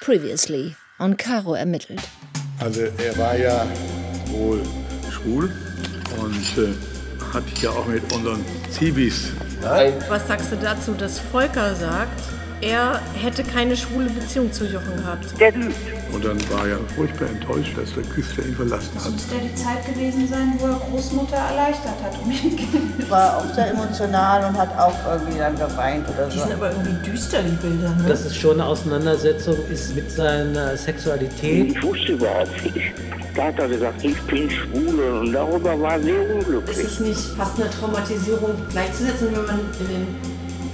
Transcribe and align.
Previously 0.00 0.74
on 0.98 1.16
Caro 1.16 1.54
ermittelt. 1.54 2.00
Also 2.58 2.80
er 2.80 3.18
war 3.18 3.36
ja 3.36 3.66
wohl 4.26 4.62
schwul 5.10 5.52
und 6.18 6.58
äh, 6.58 6.72
hat 7.34 7.44
ja 7.60 7.70
auch 7.70 7.86
mit 7.86 8.02
unseren 8.12 8.42
Zivis. 8.70 9.32
Was 10.08 10.26
sagst 10.26 10.52
du 10.52 10.56
dazu, 10.56 10.94
dass 10.94 11.18
Volker 11.18 11.74
sagt, 11.74 12.18
er 12.62 13.00
hätte 13.14 13.42
keine 13.42 13.76
schwule 13.76 14.10
Beziehung 14.10 14.52
zu 14.52 14.64
Jochen 14.66 14.96
gehabt? 14.96 15.38
Der 15.40 15.52
lügt. 15.52 15.74
Und 16.12 16.24
dann 16.24 16.38
war 16.50 16.66
er 16.66 16.78
furchtbar 16.96 17.28
enttäuscht, 17.28 17.76
dass 17.76 17.94
der 17.94 18.02
Küster 18.04 18.44
ihn 18.44 18.54
verlassen 18.54 18.90
hat. 18.96 19.12
muss 19.12 19.26
ja 19.30 19.38
die 19.38 19.54
Zeit 19.54 19.86
gewesen 19.86 20.28
sein, 20.28 20.54
wo 20.58 20.66
er 20.66 20.80
Großmutter 20.90 21.36
erleichtert 21.36 21.94
hat 22.02 22.12
um 22.22 22.30
ihn 22.30 22.58
War 23.08 23.36
auch 23.38 23.54
sehr 23.54 23.70
emotional 23.70 24.44
und 24.48 24.58
hat 24.58 24.76
auch 24.78 24.94
irgendwie 25.08 25.38
dann 25.38 25.54
geweint 25.56 26.08
oder 26.08 26.26
Die 26.28 26.36
so. 26.38 26.44
sind 26.44 26.54
aber 26.54 26.70
irgendwie 26.72 27.10
düster, 27.10 27.42
die 27.42 27.56
Bilder. 27.66 27.90
Ne? 27.94 28.04
dass 28.08 28.24
es 28.24 28.36
schon 28.36 28.54
eine 28.60 28.66
Auseinandersetzung 28.66 29.56
ist 29.70 29.94
mit 29.94 30.10
seiner 30.10 30.76
Sexualität. 30.76 31.76
Ich 31.76 31.82
wusste 31.82 32.12
überhaupt 32.12 32.64
nicht. 32.64 32.92
Da 33.36 33.44
hat 33.44 33.58
er 33.60 33.68
gesagt, 33.68 34.04
ich 34.04 34.20
bin 34.22 34.50
schwul 34.50 35.00
und 35.20 35.32
darüber 35.32 35.80
war 35.80 35.92
er 35.92 36.02
sehr 36.02 36.20
Ist 36.28 36.34
unglücklich. 36.46 36.78
es 36.84 37.00
nicht 37.00 37.20
fast 37.36 37.60
eine 37.60 37.70
Traumatisierung 37.70 38.50
gleichzusetzen, 38.70 39.28
wenn 39.32 39.46
man 39.46 39.60
in 39.78 39.86
den 39.86 40.06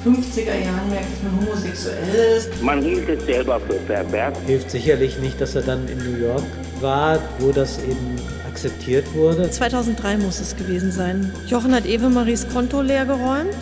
50er 0.07 0.65
Jahren 0.65 0.89
merkt, 0.89 1.13
dass 1.13 1.23
man 1.25 1.41
homosexuell 1.41 2.37
ist? 2.37 2.63
Man 2.63 2.81
hielt 2.81 3.09
es 3.09 3.25
selber 3.25 3.59
für 3.59 3.75
pervers. 3.75 4.39
Hilft 4.47 4.71
sicherlich 4.71 5.19
nicht, 5.19 5.41
dass 5.41 5.57
er 5.57 5.63
dann 5.63 5.89
in 5.89 5.99
New 5.99 6.19
York 6.19 6.45
war, 6.81 7.19
wo 7.41 7.51
das 7.51 7.83
eben 7.83 8.17
akzeptiert 8.47 9.13
wurde. 9.15 9.51
2003 9.51 10.19
muss 10.19 10.39
es 10.39 10.57
gewesen 10.57 10.93
sein. 10.93 11.33
Jochen 11.49 11.75
hat 11.75 11.87
Eve-Maries 11.87 12.47
Konto 12.53 12.83
leergeräumt 12.83 13.57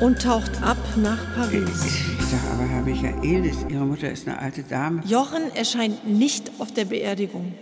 und 0.00 0.20
taucht 0.20 0.50
ab 0.62 0.76
nach 0.96 1.18
Paris. 1.36 1.84
Ich 2.18 2.24
sage, 2.26 2.42
aber 2.52 2.64
Herr 2.64 2.82
Michaelis, 2.82 3.58
Ihre 3.68 3.84
Mutter 3.84 4.10
ist 4.10 4.26
eine 4.26 4.40
alte 4.40 4.64
Dame. 4.64 5.00
Jochen 5.06 5.54
erscheint 5.54 6.08
nicht 6.08 6.50
auf 6.58 6.72
der 6.74 6.86
Beerdigung. 6.86 7.54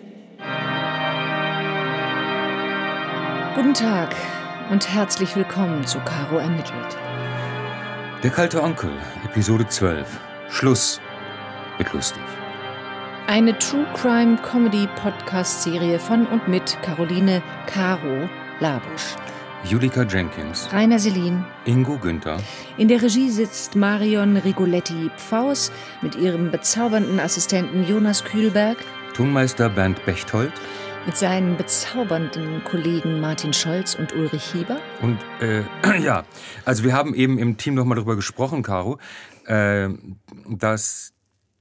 Guten 3.54 3.74
Tag 3.74 4.16
und 4.70 4.88
herzlich 4.88 5.36
willkommen 5.36 5.86
zu 5.86 5.98
Caro 5.98 6.38
ermittelt. 6.38 6.96
Der 8.22 8.30
kalte 8.30 8.62
Onkel, 8.62 8.92
Episode 9.24 9.66
12. 9.66 10.06
Schluss 10.48 11.00
mit 11.78 11.92
lustig. 11.92 12.22
Eine 13.26 13.58
True 13.58 13.84
Crime 13.94 14.36
Comedy 14.36 14.86
Podcast 14.94 15.64
Serie 15.64 15.98
von 15.98 16.26
und 16.26 16.46
mit 16.46 16.76
Caroline 16.82 17.42
Caro 17.66 18.28
Labusch, 18.60 19.16
Julika 19.64 20.02
Jenkins, 20.04 20.68
Rainer 20.72 21.00
Selin. 21.00 21.44
Ingo 21.64 21.98
Günther, 21.98 22.36
In 22.76 22.86
der 22.86 23.02
Regie 23.02 23.28
sitzt 23.28 23.74
Marion 23.74 24.36
Rigoletti 24.36 25.10
Pfaus 25.16 25.72
mit 26.00 26.14
ihrem 26.14 26.52
bezaubernden 26.52 27.18
Assistenten 27.18 27.84
Jonas 27.88 28.22
Kühlberg, 28.22 28.76
Tonmeister 29.14 29.68
Bernd 29.68 30.04
Bechtold 30.06 30.52
mit 31.06 31.16
seinen 31.16 31.56
bezaubernden 31.56 32.62
Kollegen 32.64 33.20
Martin 33.20 33.52
Scholz 33.52 33.94
und 33.94 34.12
Ulrich 34.12 34.44
Hieber. 34.52 34.78
und 35.00 35.18
äh, 35.40 35.62
ja, 36.02 36.24
also 36.64 36.84
wir 36.84 36.92
haben 36.92 37.14
eben 37.14 37.38
im 37.38 37.56
Team 37.56 37.74
nochmal 37.74 37.96
darüber 37.96 38.16
gesprochen, 38.16 38.62
Caro, 38.62 38.98
äh, 39.46 39.88
dass, 40.48 41.12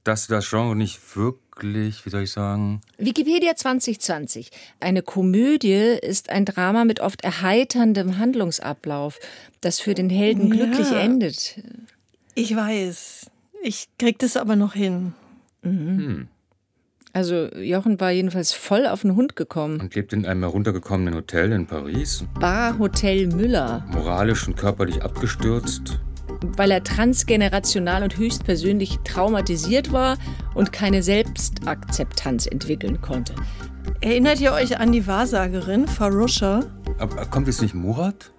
dass 0.04 0.26
das 0.28 0.48
Genre 0.48 0.76
nicht 0.76 1.16
wirklich, 1.16 2.06
wie 2.06 2.10
soll 2.10 2.22
ich 2.22 2.30
sagen, 2.30 2.80
Wikipedia 2.98 3.56
2020. 3.56 4.50
Eine 4.80 5.02
Komödie 5.02 5.98
ist 6.00 6.30
ein 6.30 6.44
Drama 6.44 6.84
mit 6.84 7.00
oft 7.00 7.24
erheiterndem 7.24 8.18
Handlungsablauf, 8.18 9.18
das 9.60 9.80
für 9.80 9.94
den 9.94 10.08
Helden 10.10 10.48
Ja. 10.48 10.66
glücklich 10.66 10.92
endet. 10.92 11.60
Ich 12.34 12.54
weiß. 12.54 13.26
Ich 13.64 13.88
krieg 13.98 14.18
das 14.18 14.36
aber 14.36 14.56
noch 14.56 14.74
hin. 14.74 15.14
Also 17.14 17.48
Jochen 17.56 18.00
war 18.00 18.10
jedenfalls 18.10 18.52
voll 18.52 18.86
auf 18.86 19.02
den 19.02 19.14
Hund 19.16 19.36
gekommen. 19.36 19.80
und 19.80 19.94
lebt 19.94 20.12
in 20.14 20.24
einem 20.24 20.40
heruntergekommenen 20.42 21.14
Hotel 21.14 21.52
in 21.52 21.66
Paris, 21.66 22.24
Bar 22.40 22.78
Hotel 22.78 23.26
Müller, 23.26 23.84
moralisch 23.92 24.48
und 24.48 24.56
körperlich 24.56 25.02
abgestürzt. 25.02 26.00
weil 26.56 26.70
er 26.70 26.82
transgenerational 26.82 28.02
und 28.02 28.16
höchstpersönlich 28.16 28.98
traumatisiert 29.04 29.92
war 29.92 30.16
und 30.54 30.72
keine 30.72 31.02
Selbstakzeptanz 31.02 32.46
entwickeln 32.46 33.00
konnte. 33.00 33.34
Erinnert 34.00 34.40
ihr 34.40 34.52
euch 34.52 34.78
an 34.78 34.90
die 34.92 35.06
Wahrsagerin 35.06 35.86
Farusha? 35.86 36.64
Aber 36.98 37.26
kommt 37.26 37.46
jetzt 37.46 37.62
nicht 37.62 37.74
Murat? 37.74 38.32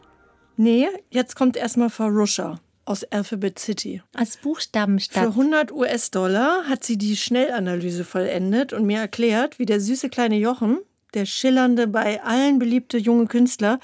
Nee, 0.57 0.87
jetzt 1.11 1.35
kommt 1.35 1.55
erstmal 1.57 1.89
Farusha 1.89 2.59
aus 2.85 3.03
Alphabet 3.05 3.59
City. 3.59 4.01
Als 4.13 4.35
Für 4.35 4.43
Buchstabenstadt. 4.43 5.27
100 5.27 5.71
US-Dollar 5.71 6.63
hat 6.67 6.83
sie 6.83 6.97
die 6.97 7.15
Schnellanalyse 7.15 8.03
vollendet 8.03 8.73
und 8.73 8.85
mir 8.85 8.99
erklärt, 8.99 9.59
wie 9.59 9.65
der 9.65 9.79
süße 9.79 10.09
kleine 10.09 10.37
Jochen, 10.37 10.79
der 11.13 11.25
schillernde, 11.25 11.87
bei 11.87 12.21
allen 12.23 12.59
beliebte 12.59 12.97
junge 12.97 13.27
Künstler, 13.27 13.79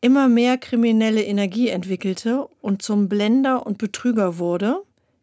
immer 0.00 0.28
mehr 0.28 0.58
kriminelle 0.58 1.22
Energie 1.22 1.68
entwickelte 1.68 2.46
und 2.60 2.82
zum 2.82 3.08
Blender 3.08 3.66
und 3.66 3.78
Betrüger 3.78 4.38
wurde, 4.38 4.82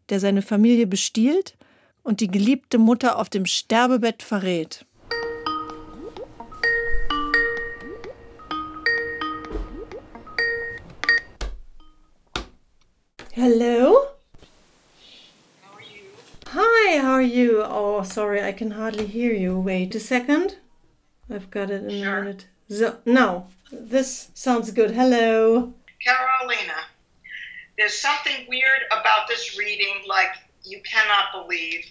der 0.10 0.20
seine 0.20 0.42
Familie 0.42 0.88
bestiehlt 0.88 1.56
und 2.04 2.22
die 2.22 2.30
geliebte 2.30 2.78
Mutter 2.78 3.20
auf 3.20 3.30
dem 3.30 3.46
Sterbebett 3.46 4.24
verrät. 4.24 4.86
Hello? 13.40 14.06
Hi, 16.48 17.00
how 17.00 17.12
are 17.12 17.22
you? 17.22 17.64
Oh, 17.64 18.04
sorry, 18.04 18.44
I 18.44 18.52
can 18.52 18.72
hardly 18.72 19.06
hear 19.06 19.32
you. 19.32 19.58
Wait 19.58 19.96
a 19.96 20.00
second. 20.02 20.58
I've 21.34 21.50
got 21.50 21.72
it 21.72 21.86
in 21.86 22.04
a 22.04 22.22
minute. 22.22 22.48
So, 22.68 22.98
now, 23.06 23.48
this 23.72 24.32
sounds 24.34 24.72
good. 24.72 24.92
Hello. 24.92 25.74
Carolina, 26.04 26.80
there's 27.78 27.98
something 27.98 28.46
weird 28.50 28.82
about 28.92 29.30
this 29.30 29.58
reading, 29.58 30.04
like 30.06 30.36
you 30.66 30.82
cannot 30.82 31.32
believe. 31.32 31.86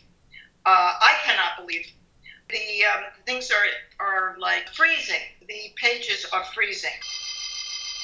Uh, 0.66 0.92
I 1.00 1.14
cannot 1.24 1.66
believe. 1.66 1.86
The 2.50 2.84
um, 2.92 3.04
things 3.24 3.50
are, 3.50 4.04
are 4.06 4.36
like 4.38 4.68
freezing. 4.74 5.24
The 5.48 5.72
pages 5.76 6.26
are 6.30 6.44
freezing. 6.54 7.00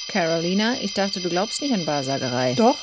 Carolina, 0.07 0.79
ich 0.81 0.95
dachte, 0.95 1.21
du 1.21 1.29
glaubst 1.29 1.61
nicht 1.61 1.75
an 1.75 1.85
Wahrsagerei. 1.85 2.55
Doch. 2.55 2.79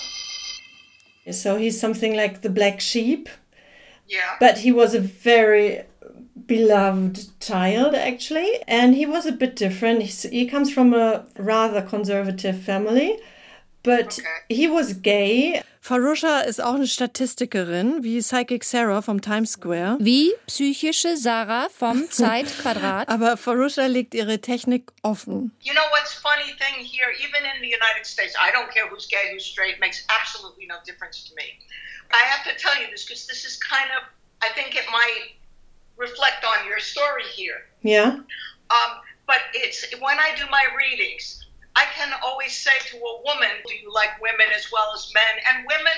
So 1.31 1.57
he's 1.57 1.79
something 1.81 2.17
like 2.17 2.41
the 2.43 2.51
black 2.51 2.81
sheep, 2.81 3.29
Yeah. 4.09 4.37
but 4.41 4.59
he 4.59 4.73
was 4.73 4.95
a 4.95 5.01
very 5.01 5.83
beloved 6.47 7.39
child 7.41 7.95
actually, 7.95 8.51
and 8.67 8.95
he 8.95 9.07
was 9.07 9.27
a 9.27 9.33
bit 9.33 9.55
different. 9.57 10.03
He's, 10.03 10.23
he 10.25 10.47
comes 10.47 10.73
from 10.73 10.93
a 10.95 11.25
rather 11.39 11.83
conservative 11.83 12.59
family, 12.61 13.19
but 13.83 14.19
Okay. 14.19 14.25
he 14.49 14.69
was 14.69 15.01
gay. 15.03 15.63
Farusha 15.81 16.43
ist 16.43 16.61
auch 16.61 16.75
eine 16.75 16.87
Statistikerin, 16.87 18.05
wie 18.05 18.21
Psychic 18.21 18.63
Sarah 18.63 19.03
vom 19.03 19.21
Times 19.21 19.53
Square. 19.53 19.97
Wie 19.99 20.33
psychische 20.47 21.17
Sarah 21.17 21.69
vom 21.71 22.09
Zeitquadrat. 22.11 23.09
Aber 23.09 23.37
Farusha 23.37 23.87
legt 23.87 24.15
ihre 24.15 24.41
Technik 24.41 24.93
offen. 25.03 25.51
You 25.61 25.73
know 25.73 25.83
what's 25.91 26.15
funny 26.15 26.53
thing 26.59 26.85
here, 26.85 27.11
even 27.19 27.43
in 27.45 27.61
the 27.61 27.67
United 27.69 28.07
States, 28.07 28.35
I 28.41 28.53
don't 28.53 28.71
care 28.73 28.87
who's 28.89 29.09
gay, 29.09 29.33
who's 29.33 29.45
straight, 29.45 29.81
makes 29.81 30.05
absolutely 30.21 30.67
no 30.67 30.77
difference 30.87 31.25
to 31.29 31.35
me. 31.35 31.59
I 32.15 32.23
have 32.31 32.45
to 32.45 32.57
tell 32.63 32.81
you 32.81 32.87
this 32.91 33.05
because 33.05 33.27
this 33.27 33.45
is 33.45 33.59
kind 33.59 33.91
of, 33.99 34.05
I 34.41 34.51
think 34.55 34.77
it 34.77 34.85
might 34.93 35.35
reflect 35.97 36.45
on 36.45 36.65
your 36.69 36.79
story 36.79 37.25
here. 37.35 37.67
Yeah. 37.83 38.21
Um, 38.71 38.91
but 39.27 39.41
it's 39.53 39.85
when 40.01 40.19
I 40.19 40.35
do 40.37 40.45
my 40.51 40.63
readings, 40.79 41.42
I 41.75 41.87
can 41.95 42.13
always 42.23 42.57
say 42.57 42.79
to 42.91 42.97
a 42.97 43.23
woman, 43.23 43.51
Do 43.67 43.75
you 43.75 43.93
like 43.93 44.21
women 44.21 44.47
as 44.55 44.71
well 44.71 44.93
as 44.95 45.13
men? 45.15 45.35
And 45.49 45.67
women 45.67 45.93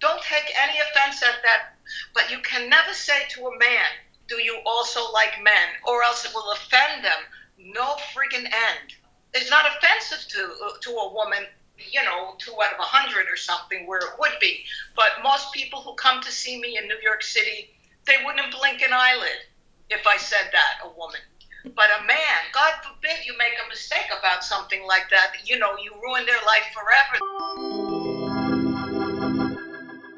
don't 0.00 0.22
take 0.22 0.52
any 0.62 0.78
offense 0.78 1.22
at 1.22 1.42
that. 1.42 1.74
But 2.14 2.30
you 2.30 2.38
can 2.40 2.68
never 2.68 2.92
say 2.94 3.26
to 3.30 3.46
a 3.48 3.58
man, 3.58 3.86
Do 4.26 4.36
you 4.42 4.60
also 4.64 5.10
like 5.12 5.42
men? 5.42 5.68
Or 5.86 6.02
else 6.02 6.24
it 6.24 6.34
will 6.34 6.50
offend 6.52 7.04
them. 7.04 7.20
No 7.58 7.96
friggin' 8.14 8.46
end. 8.46 8.94
It's 9.34 9.50
not 9.50 9.66
offensive 9.66 10.26
to, 10.28 10.80
to 10.80 10.90
a 10.90 11.12
woman, 11.12 11.44
you 11.76 12.02
know, 12.02 12.34
two 12.38 12.54
out 12.62 12.72
of 12.72 12.80
a 12.80 12.82
hundred 12.82 13.26
or 13.30 13.36
something 13.36 13.86
where 13.86 13.98
it 14.00 14.18
would 14.18 14.38
be. 14.40 14.64
But 14.96 15.22
most 15.22 15.52
people 15.52 15.80
who 15.80 15.94
come 15.94 16.22
to 16.22 16.32
see 16.32 16.58
me 16.58 16.78
in 16.78 16.88
New 16.88 16.98
York 17.02 17.22
City, 17.22 17.70
they 18.06 18.16
wouldn't 18.24 18.52
blink 18.52 18.80
an 18.82 18.92
eyelid 18.92 19.44
if 19.90 20.06
I 20.06 20.16
said 20.16 20.50
that, 20.52 20.84
a 20.84 20.88
woman. 20.88 21.20
But 21.64 21.90
a 21.98 22.02
man, 22.06 22.40
God 22.52 22.74
forbid 22.84 23.26
you 23.26 23.34
make 23.36 23.54
a 23.64 23.68
mistake 23.68 24.08
about 24.18 24.44
something 24.44 24.80
like 24.86 25.08
that, 25.10 25.32
you 25.44 25.56
know, 25.58 25.76
you 25.82 25.92
ruin 26.02 26.24
their 26.24 26.40
life 26.46 26.68
forever. 26.72 27.18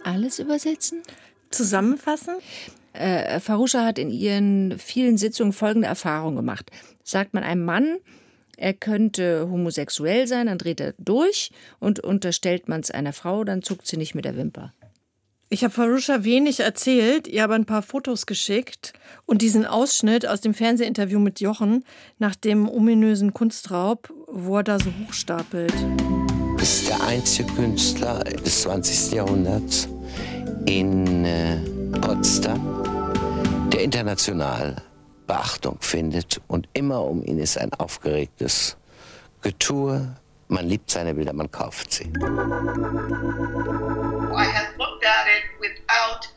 Alles 0.04 0.38
übersetzen? 0.38 1.02
Zusammenfassen? 1.50 2.36
Äh, 2.92 3.40
Farusha 3.40 3.84
hat 3.84 3.98
in 3.98 4.10
ihren 4.10 4.78
vielen 4.78 5.16
Sitzungen 5.16 5.52
folgende 5.52 5.88
Erfahrung 5.88 6.36
gemacht. 6.36 6.70
Sagt 7.04 7.32
man 7.32 7.44
einem 7.44 7.64
Mann, 7.64 8.00
er 8.56 8.74
könnte 8.74 9.48
homosexuell 9.50 10.26
sein, 10.26 10.46
dann 10.46 10.58
dreht 10.58 10.80
er 10.80 10.94
durch 10.98 11.50
und 11.78 12.00
unterstellt 12.00 12.68
man 12.68 12.80
es 12.80 12.90
einer 12.90 13.14
Frau, 13.14 13.44
dann 13.44 13.62
zuckt 13.62 13.86
sie 13.86 13.96
nicht 13.96 14.14
mit 14.14 14.26
der 14.26 14.36
Wimper. 14.36 14.74
Ich 15.52 15.64
habe 15.64 15.74
Farusha 15.74 16.22
wenig 16.22 16.60
erzählt, 16.60 17.26
ihr 17.26 17.42
aber 17.42 17.54
ein 17.54 17.64
paar 17.64 17.82
Fotos 17.82 18.26
geschickt 18.26 18.92
und 19.26 19.42
diesen 19.42 19.66
Ausschnitt 19.66 20.24
aus 20.24 20.40
dem 20.40 20.54
Fernsehinterview 20.54 21.18
mit 21.18 21.40
Jochen 21.40 21.84
nach 22.20 22.36
dem 22.36 22.68
ominösen 22.68 23.34
Kunstraub, 23.34 24.14
wo 24.28 24.58
er 24.58 24.62
da 24.62 24.78
so 24.78 24.92
hochstapelt. 25.04 25.74
Das 26.56 26.82
ist 26.82 26.88
der 26.88 27.02
einzige 27.04 27.52
Künstler 27.54 28.20
des 28.22 28.62
20. 28.62 29.10
Jahrhunderts 29.10 29.88
in 30.66 31.24
äh, 31.24 31.56
Potsdam, 32.00 32.84
der 33.72 33.82
international 33.82 34.76
Beachtung 35.26 35.78
findet 35.80 36.40
und 36.46 36.68
immer 36.74 37.02
um 37.04 37.24
ihn 37.24 37.40
ist 37.40 37.58
ein 37.58 37.74
aufgeregtes 37.74 38.76
Getue. 39.42 40.14
Man 40.46 40.68
liebt 40.68 40.92
seine 40.92 41.12
Bilder, 41.12 41.32
man 41.32 41.50
kauft 41.50 41.92
sie. 41.92 42.12
Without 45.60 46.28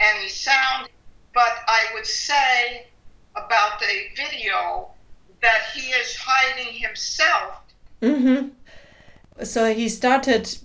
any 0.00 0.28
sound, 0.28 0.88
but 1.34 1.54
I 1.68 1.82
would 1.94 2.06
say 2.06 2.86
about 3.36 3.78
the 3.80 4.08
video 4.16 4.88
that 5.42 5.62
he 5.74 5.90
is 5.90 6.16
hiding 6.16 6.72
himself. 6.74 7.60
Mm-hmm. 8.02 8.48
So 9.44 9.72
he 9.72 9.88
started, 9.88 10.56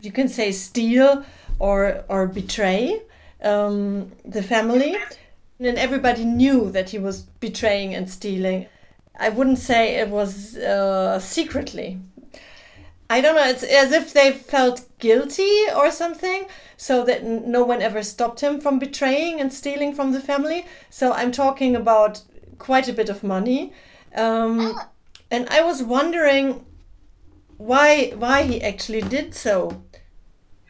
you 0.00 0.12
can 0.12 0.28
say, 0.28 0.52
steal 0.52 1.24
or 1.58 2.04
or 2.08 2.26
betray 2.26 3.02
um, 3.42 4.10
the 4.24 4.42
family, 4.42 4.96
and 5.60 5.78
everybody 5.78 6.24
knew 6.24 6.70
that 6.70 6.90
he 6.90 6.98
was 6.98 7.22
betraying 7.40 7.94
and 7.94 8.10
stealing. 8.10 8.66
I 9.18 9.28
wouldn't 9.28 9.58
say 9.58 9.96
it 9.96 10.08
was 10.08 10.56
uh, 10.56 11.18
secretly. 11.20 12.00
I 13.12 13.20
don't 13.20 13.36
know. 13.36 13.46
It's 13.46 13.62
as 13.62 13.92
if 13.92 14.14
they 14.14 14.32
felt 14.32 14.88
guilty 14.98 15.54
or 15.76 15.90
something, 15.90 16.46
so 16.78 17.04
that 17.04 17.22
no 17.24 17.62
one 17.62 17.82
ever 17.82 18.02
stopped 18.02 18.40
him 18.40 18.58
from 18.58 18.78
betraying 18.78 19.38
and 19.38 19.52
stealing 19.52 19.94
from 19.94 20.12
the 20.12 20.20
family. 20.20 20.64
So 20.88 21.12
I'm 21.12 21.30
talking 21.30 21.76
about 21.76 22.22
quite 22.58 22.88
a 22.88 22.92
bit 22.94 23.10
of 23.10 23.22
money, 23.22 23.74
um, 24.14 24.80
and 25.30 25.46
I 25.50 25.60
was 25.60 25.82
wondering 25.82 26.64
why 27.58 28.12
why 28.24 28.44
he 28.44 28.62
actually 28.62 29.02
did 29.02 29.34
so. 29.34 29.82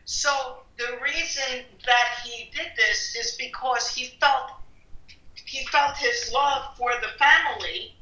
So 0.04 0.32
the 0.78 0.98
reason 1.00 1.62
that 1.86 2.08
he 2.24 2.50
did 2.56 2.70
this 2.76 3.14
is 3.14 3.36
because 3.46 3.86
he 3.94 4.04
felt 4.20 4.50
he 5.46 5.64
felt 5.66 5.96
his 5.96 6.32
love 6.34 6.76
for 6.76 6.90
the 7.04 7.12
family 7.24 7.94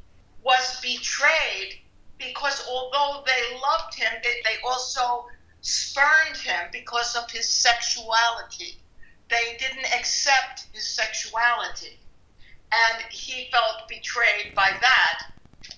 was 0.43 0.81
betrayed 0.81 1.73
because 2.21 2.63
although 2.69 3.25
they 3.27 3.57
loved 3.57 3.95
him, 3.97 4.13
they 4.23 4.57
also 4.65 5.25
spurned 5.63 6.37
him 6.37 6.69
because 6.73 7.17
of 7.17 7.31
his 7.31 7.49
sexuality. 7.49 8.85
They 9.29 9.57
didn't 9.59 9.87
accept 9.99 10.67
his 10.73 10.87
sexuality. 10.95 11.99
And 12.73 13.05
he 13.11 13.49
felt 13.51 13.89
betrayed 13.89 14.55
by 14.55 14.71
that. 14.81 15.19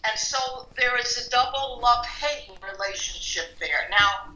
And 0.09 0.19
so 0.19 0.69
there 0.77 0.99
is 0.99 1.17
a 1.17 1.31
double 1.31 1.81
love 1.81 2.05
hate 2.07 2.51
relationship 2.63 3.59
there. 3.59 3.89
Now, 3.91 4.35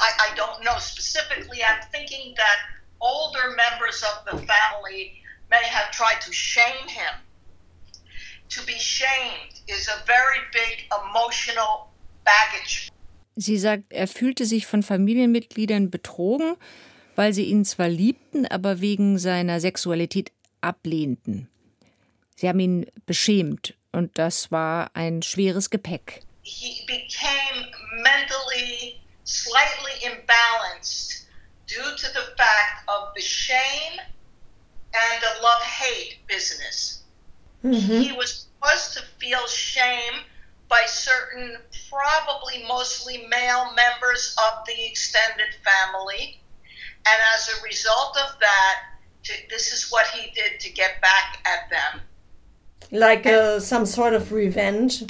I, 0.00 0.30
I 0.30 0.34
don't 0.34 0.64
know 0.64 0.76
specifically. 0.78 1.62
I'm 1.64 1.80
thinking 1.92 2.34
that 2.36 2.56
older 3.00 3.56
members 3.56 4.02
of 4.02 4.24
the 4.24 4.46
family 4.46 5.12
may 5.50 5.64
have 5.64 5.90
tried 5.92 6.20
to 6.22 6.32
shame 6.32 6.88
him 6.88 7.23
to 8.54 8.64
be 8.66 8.78
shamed 8.78 9.62
is 9.66 9.88
a 9.88 10.04
very 10.06 10.40
big 10.52 10.86
emotional 10.90 11.88
baggage. 12.24 12.90
Sie 13.36 13.58
sagt, 13.58 13.92
er 13.92 14.06
fühlte 14.06 14.46
sich 14.46 14.66
von 14.66 14.82
Familienmitgliedern 14.82 15.90
betrogen, 15.90 16.56
weil 17.16 17.32
sie 17.32 17.44
ihn 17.44 17.64
zwar 17.64 17.88
liebten, 17.88 18.46
aber 18.46 18.80
wegen 18.80 19.18
seiner 19.18 19.60
Sexualität 19.60 20.30
ablehnten. 20.60 21.48
Sie 22.36 22.48
haben 22.48 22.60
ihn 22.60 22.86
beschämt 23.06 23.74
und 23.92 24.18
das 24.18 24.50
war 24.50 24.90
ein 24.94 25.22
schweres 25.22 25.70
Gepäck. 25.70 26.22
He 26.42 26.84
became 26.86 27.70
mentally 28.02 29.00
slightly 29.24 29.92
imbalanced 30.04 31.26
due 31.66 31.96
to 31.96 32.06
the 32.12 32.26
fact 32.36 32.86
of 32.88 33.14
the 33.16 33.22
shame 33.22 33.98
and 34.92 35.22
the 35.22 35.42
love-hate 35.42 36.18
business. 36.28 37.03
Mm-hmm. 37.64 38.00
He 38.00 38.12
was 38.12 38.46
supposed 38.62 38.94
to 38.94 39.02
feel 39.18 39.46
shame 39.46 40.20
by 40.68 40.82
certain, 40.86 41.56
probably 41.90 42.64
mostly 42.68 43.26
male 43.28 43.72
members 43.74 44.36
of 44.46 44.66
the 44.66 44.86
extended 44.86 45.54
family. 45.64 46.40
And 47.06 47.20
as 47.34 47.48
a 47.48 47.62
result 47.62 48.16
of 48.16 48.38
that, 48.40 48.76
to, 49.24 49.32
this 49.48 49.72
is 49.72 49.90
what 49.90 50.06
he 50.08 50.30
did 50.32 50.60
to 50.60 50.70
get 50.72 51.00
back 51.00 51.38
at 51.46 51.70
them. 51.70 52.00
Like 52.90 53.26
uh, 53.26 53.60
some 53.60 53.86
sort 53.86 54.14
of 54.14 54.32
revenge? 54.32 55.04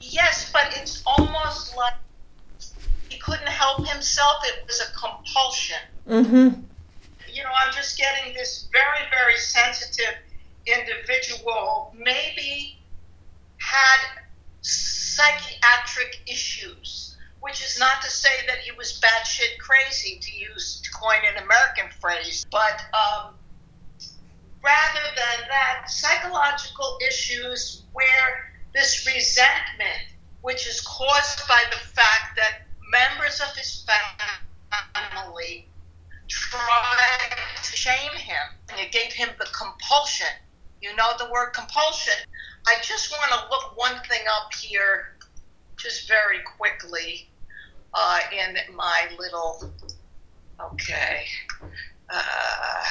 Yes, 0.00 0.50
but 0.52 0.76
it's 0.76 1.02
almost 1.06 1.76
like 1.76 1.94
he 3.08 3.18
couldn't 3.18 3.48
help 3.48 3.86
himself. 3.86 4.42
It 4.44 4.66
was 4.66 4.80
a 4.80 4.92
compulsion. 4.98 5.78
Mm-hmm. 6.08 6.60
You 7.32 7.42
know, 7.42 7.50
I'm 7.64 7.72
just 7.72 7.98
getting 7.98 8.34
this 8.34 8.68
very, 8.72 9.08
very 9.10 9.36
sensitive 9.36 10.14
individual 10.66 11.94
maybe 11.96 12.78
had 13.58 14.22
psychiatric 14.62 16.20
issues, 16.26 17.16
which 17.40 17.62
is 17.62 17.78
not 17.78 18.02
to 18.02 18.10
say 18.10 18.30
that 18.48 18.58
he 18.58 18.72
was 18.72 19.00
batshit 19.00 19.58
crazy, 19.58 20.18
to 20.20 20.32
use 20.32 20.80
to 20.82 20.90
coin 20.90 21.18
an 21.30 21.42
American 21.42 21.86
phrase, 22.00 22.46
but 22.50 22.84
um, 22.94 23.34
rather 24.62 25.00
than 25.16 25.48
that, 25.48 25.84
psychological 25.90 26.98
issues 27.06 27.82
where 27.92 28.52
this 28.72 29.06
resentment, 29.06 30.14
which 30.40 30.66
is 30.66 30.80
caused 30.80 31.46
by 31.46 31.62
the 31.70 31.76
fact 31.76 32.36
that 32.36 32.62
members 32.90 33.40
of 33.40 33.54
his 33.56 33.86
family 35.12 35.68
tried 36.28 37.36
to 37.62 37.76
shame 37.76 38.12
him, 38.12 38.42
and 38.70 38.80
it 38.80 38.90
gave 38.92 39.12
him 39.12 39.28
the 39.38 39.46
compulsion 39.46 40.26
you 40.84 40.94
know 40.96 41.10
the 41.18 41.28
word 41.32 41.50
compulsion. 41.54 42.18
I 42.66 42.74
just 42.82 43.10
want 43.10 43.30
to 43.32 43.40
look 43.50 43.76
one 43.76 43.96
thing 44.08 44.24
up 44.36 44.52
here, 44.52 45.16
just 45.78 46.06
very 46.06 46.40
quickly, 46.56 47.30
uh, 47.94 48.20
in 48.32 48.76
my 48.76 49.08
little. 49.18 49.72
Okay. 50.60 51.24
Uh, 52.10 52.84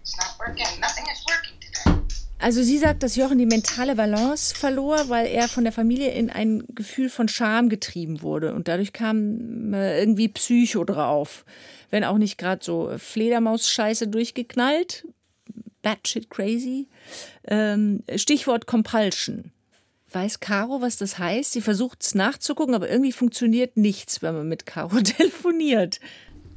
it's 0.00 0.16
not 0.16 0.36
working. 0.38 0.80
Nothing 0.80 1.06
is 1.12 1.24
working 1.28 1.58
today. 1.60 2.00
Also 2.40 2.62
sie 2.62 2.78
sagt, 2.78 3.02
dass 3.02 3.16
Jochen 3.16 3.38
die 3.38 3.46
mentale 3.46 3.94
Balance 3.94 4.54
verlor, 4.54 5.08
weil 5.08 5.26
er 5.26 5.48
von 5.48 5.64
der 5.64 5.72
Familie 5.72 6.10
in 6.10 6.30
ein 6.30 6.64
Gefühl 6.74 7.08
von 7.08 7.26
Scham 7.26 7.68
getrieben 7.68 8.22
wurde 8.22 8.54
und 8.54 8.68
dadurch 8.68 8.92
kam 8.92 9.72
äh, 9.72 9.98
irgendwie 9.98 10.28
Psycho 10.28 10.84
drauf. 10.84 11.44
Wenn 11.90 12.04
auch 12.04 12.18
nicht 12.18 12.36
gerade 12.36 12.62
so 12.62 12.90
Fledermaus-Scheiße 12.98 14.08
durchgeknallt, 14.08 15.04
batshit 15.84 16.30
crazy. 16.30 16.88
Ähm, 17.46 18.02
Stichwort 18.16 18.66
Compulsion. 18.66 19.52
Weiß 20.10 20.40
Caro, 20.40 20.80
was 20.80 20.96
das 20.96 21.18
heißt? 21.18 21.52
Sie 21.52 21.60
versucht 21.60 22.02
es 22.02 22.14
nachzugucken, 22.14 22.74
aber 22.74 22.88
irgendwie 22.88 23.12
funktioniert 23.12 23.76
nichts, 23.76 24.22
wenn 24.22 24.34
man 24.34 24.48
mit 24.48 24.64
Caro 24.64 25.00
telefoniert. 25.02 26.00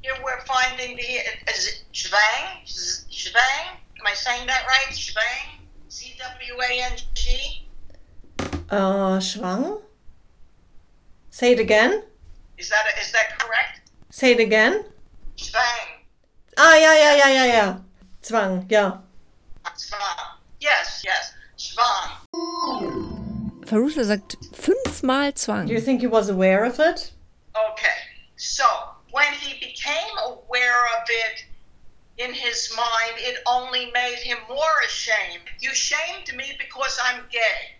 Here 0.04 0.16
we're 0.24 0.46
finding 0.46 0.96
the 0.96 1.52
is 1.52 1.68
it 1.68 1.86
Schwang? 1.92 2.64
Schwang? 2.66 3.78
Am 4.00 4.06
I 4.06 4.16
saying 4.16 4.48
that 4.48 4.64
right? 4.68 4.96
Schwang? 4.96 5.60
C 5.90 6.16
W 6.20 6.62
A 6.62 6.92
N 6.92 6.98
G? 7.16 7.68
Uh, 8.70 9.20
Schwang? 9.20 9.80
Say 11.32 11.54
it 11.54 11.60
again. 11.60 12.04
Is 12.58 12.70
that 12.70 12.86
is 13.02 13.12
that 13.12 13.38
correct? 13.40 13.82
Say 14.12 14.32
it 14.34 14.40
again. 14.40 14.86
Schwang. 15.36 15.98
Ah, 16.58 16.76
ja, 16.76 16.94
ja, 16.94 17.16
ja, 17.16 17.28
ja, 17.28 17.46
ja. 17.46 17.82
Zwang, 18.22 18.66
ja. 18.70 19.04
Schwan. 19.78 20.38
Yes, 20.60 21.04
yes. 21.06 21.34
Schwan. 21.58 22.10
Farusha 23.66 24.02
er 24.02 24.06
sagt 24.06 24.38
fünfmal 24.54 25.36
Zwang. 25.38 25.68
Do 25.68 25.74
you 25.74 25.82
think 25.82 26.02
he 26.02 26.08
was 26.08 26.30
aware 26.30 26.64
of 26.66 26.80
it? 26.80 27.12
Okay. 27.72 27.98
So, 28.36 28.66
when 29.12 29.34
he 29.34 29.60
became 29.60 30.18
aware 30.26 30.86
of 30.96 31.04
it 31.10 31.46
in 32.18 32.34
his 32.34 32.72
mind, 32.76 33.16
it 33.18 33.38
only 33.46 33.92
made 33.92 34.20
him 34.20 34.38
more 34.48 34.78
ashamed. 34.86 35.50
You 35.60 35.74
shamed 35.74 36.36
me 36.36 36.56
because 36.58 36.98
I'm 37.04 37.24
gay. 37.30 37.76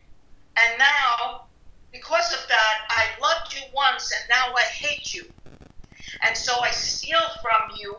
And 0.58 0.78
now, 0.80 1.46
because 1.92 2.34
of 2.34 2.48
that, 2.50 2.78
I 2.90 3.06
loved 3.22 3.54
you 3.54 3.62
once 3.74 4.12
and 4.12 4.30
now 4.30 4.54
I 4.56 4.64
hate 4.64 5.14
you. 5.14 5.26
And 6.24 6.36
so 6.36 6.60
I 6.60 6.72
steal 6.72 7.20
from 7.42 7.78
you, 7.80 7.96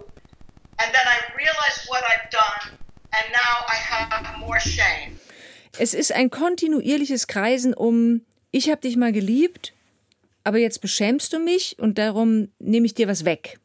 and 0.81 0.95
then 0.95 1.07
I 1.07 1.21
realize 1.37 1.87
what 1.87 2.05
I've 2.05 2.31
done, 2.31 2.79
and 3.13 3.33
now 3.33 3.67
I 3.69 3.77
have 3.77 4.39
more 4.39 4.61
shame. 4.61 5.19
Es 5.79 5.95
ist 5.95 6.13
ein 6.13 6.31
kontinuierliches 6.31 7.27
Kreisen 7.27 7.75
um, 7.75 8.23
ich 8.51 8.71
habe 8.71 8.81
dich 8.81 8.97
mal 8.97 9.13
geliebt, 9.13 9.75
aber 10.45 10.59
jetzt 10.59 10.81
beschämst 10.81 11.33
du 11.33 11.39
mich 11.39 11.79
und 11.79 11.99
darum 11.99 12.49
nehme 12.59 12.87
ich 12.87 12.95
dir 12.95 13.07
was 13.09 13.25
weg. 13.25 13.59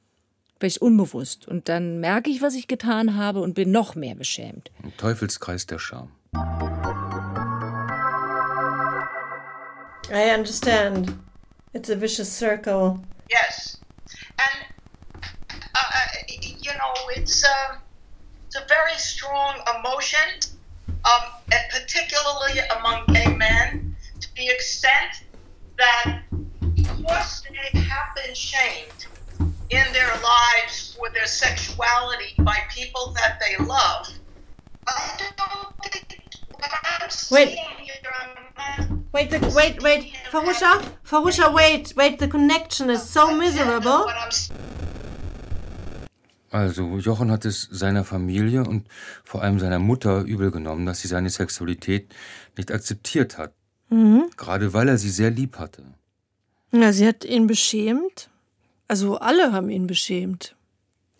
es 0.68 0.78
unbewusst. 0.78 1.48
Und 1.48 1.68
dann 1.70 2.00
merke 2.00 2.30
ich, 2.30 2.42
was 2.42 2.56
ich 2.56 2.68
getan 2.68 3.18
habe 3.18 3.42
und 3.42 3.54
bin 3.54 3.72
noch 3.72 3.96
mehr 3.96 4.16
beschämt. 4.16 4.72
Ein 4.84 4.96
Teufelskreis 4.98 5.66
der 5.66 5.80
Scham. 5.80 6.12
I 10.10 10.32
understand. 10.38 11.14
It's 11.74 11.90
a 11.90 12.00
vicious 12.00 12.30
circle. 12.30 13.00
Yes, 13.30 13.80
and 14.38 14.66
uh, 15.76 16.34
you 16.62 16.72
know 16.74 17.10
it's 17.16 17.44
uh, 17.44 17.78
it's 18.56 18.64
a 18.64 18.68
very 18.68 18.96
strong 18.98 19.56
emotion, 19.80 20.20
um, 21.06 21.22
and 21.52 21.62
particularly 21.72 22.60
among 22.78 23.06
gay 23.08 23.36
men, 23.36 23.96
to 24.20 24.28
the 24.36 24.48
extent 24.48 25.24
that 25.78 26.22
because 26.76 27.44
they 27.50 27.80
have 27.80 28.16
been 28.16 28.36
shamed 28.36 29.08
in 29.72 29.84
their 29.92 30.12
lives 30.22 30.96
for 30.96 31.10
their 31.14 31.26
sexuality 31.26 32.34
by 32.40 32.58
people 32.70 33.16
that 33.16 33.40
they 33.42 33.64
love. 33.66 34.08
I 34.88 35.16
don't 35.18 35.92
think 35.92 36.20
what 36.52 36.72
I'm 37.02 37.10
Wait. 37.32 37.58
I'm- 37.58 37.74
Wait, 39.14 39.30
the, 39.30 39.54
wait, 39.56 39.82
wait. 39.84 40.14
Farusha? 40.32 40.84
Farusha, 41.06 41.54
wait, 41.54 41.94
wait. 41.96 42.18
The 42.18 42.28
connection 42.28 42.90
is 42.90 43.08
so 43.08 43.36
miserable. 43.36 44.10
Also, 46.54 47.00
Jochen 47.00 47.32
hat 47.32 47.46
es 47.46 47.64
seiner 47.72 48.04
Familie 48.04 48.64
und 48.64 48.88
vor 49.24 49.42
allem 49.42 49.58
seiner 49.58 49.80
Mutter 49.80 50.22
übel 50.22 50.52
genommen, 50.52 50.86
dass 50.86 51.02
sie 51.02 51.08
seine 51.08 51.32
Sexualität 51.32 52.14
nicht 52.56 52.72
akzeptiert 52.72 53.40
hat. 53.40 53.54
Mhm. 53.90 54.30
Gerade 54.38 54.72
weil 54.72 54.88
er 54.88 55.00
sie 55.00 55.10
sehr 55.10 55.32
lieb 55.32 55.58
hatte. 55.58 55.84
Ja, 56.72 56.94
sie 56.94 57.08
hat 57.08 57.26
ihn 57.26 57.48
beschämt. 57.48 58.30
Also 58.88 59.18
alle 59.18 59.52
haben 59.52 59.72
ihn 59.72 59.88
beschämt. 59.88 60.56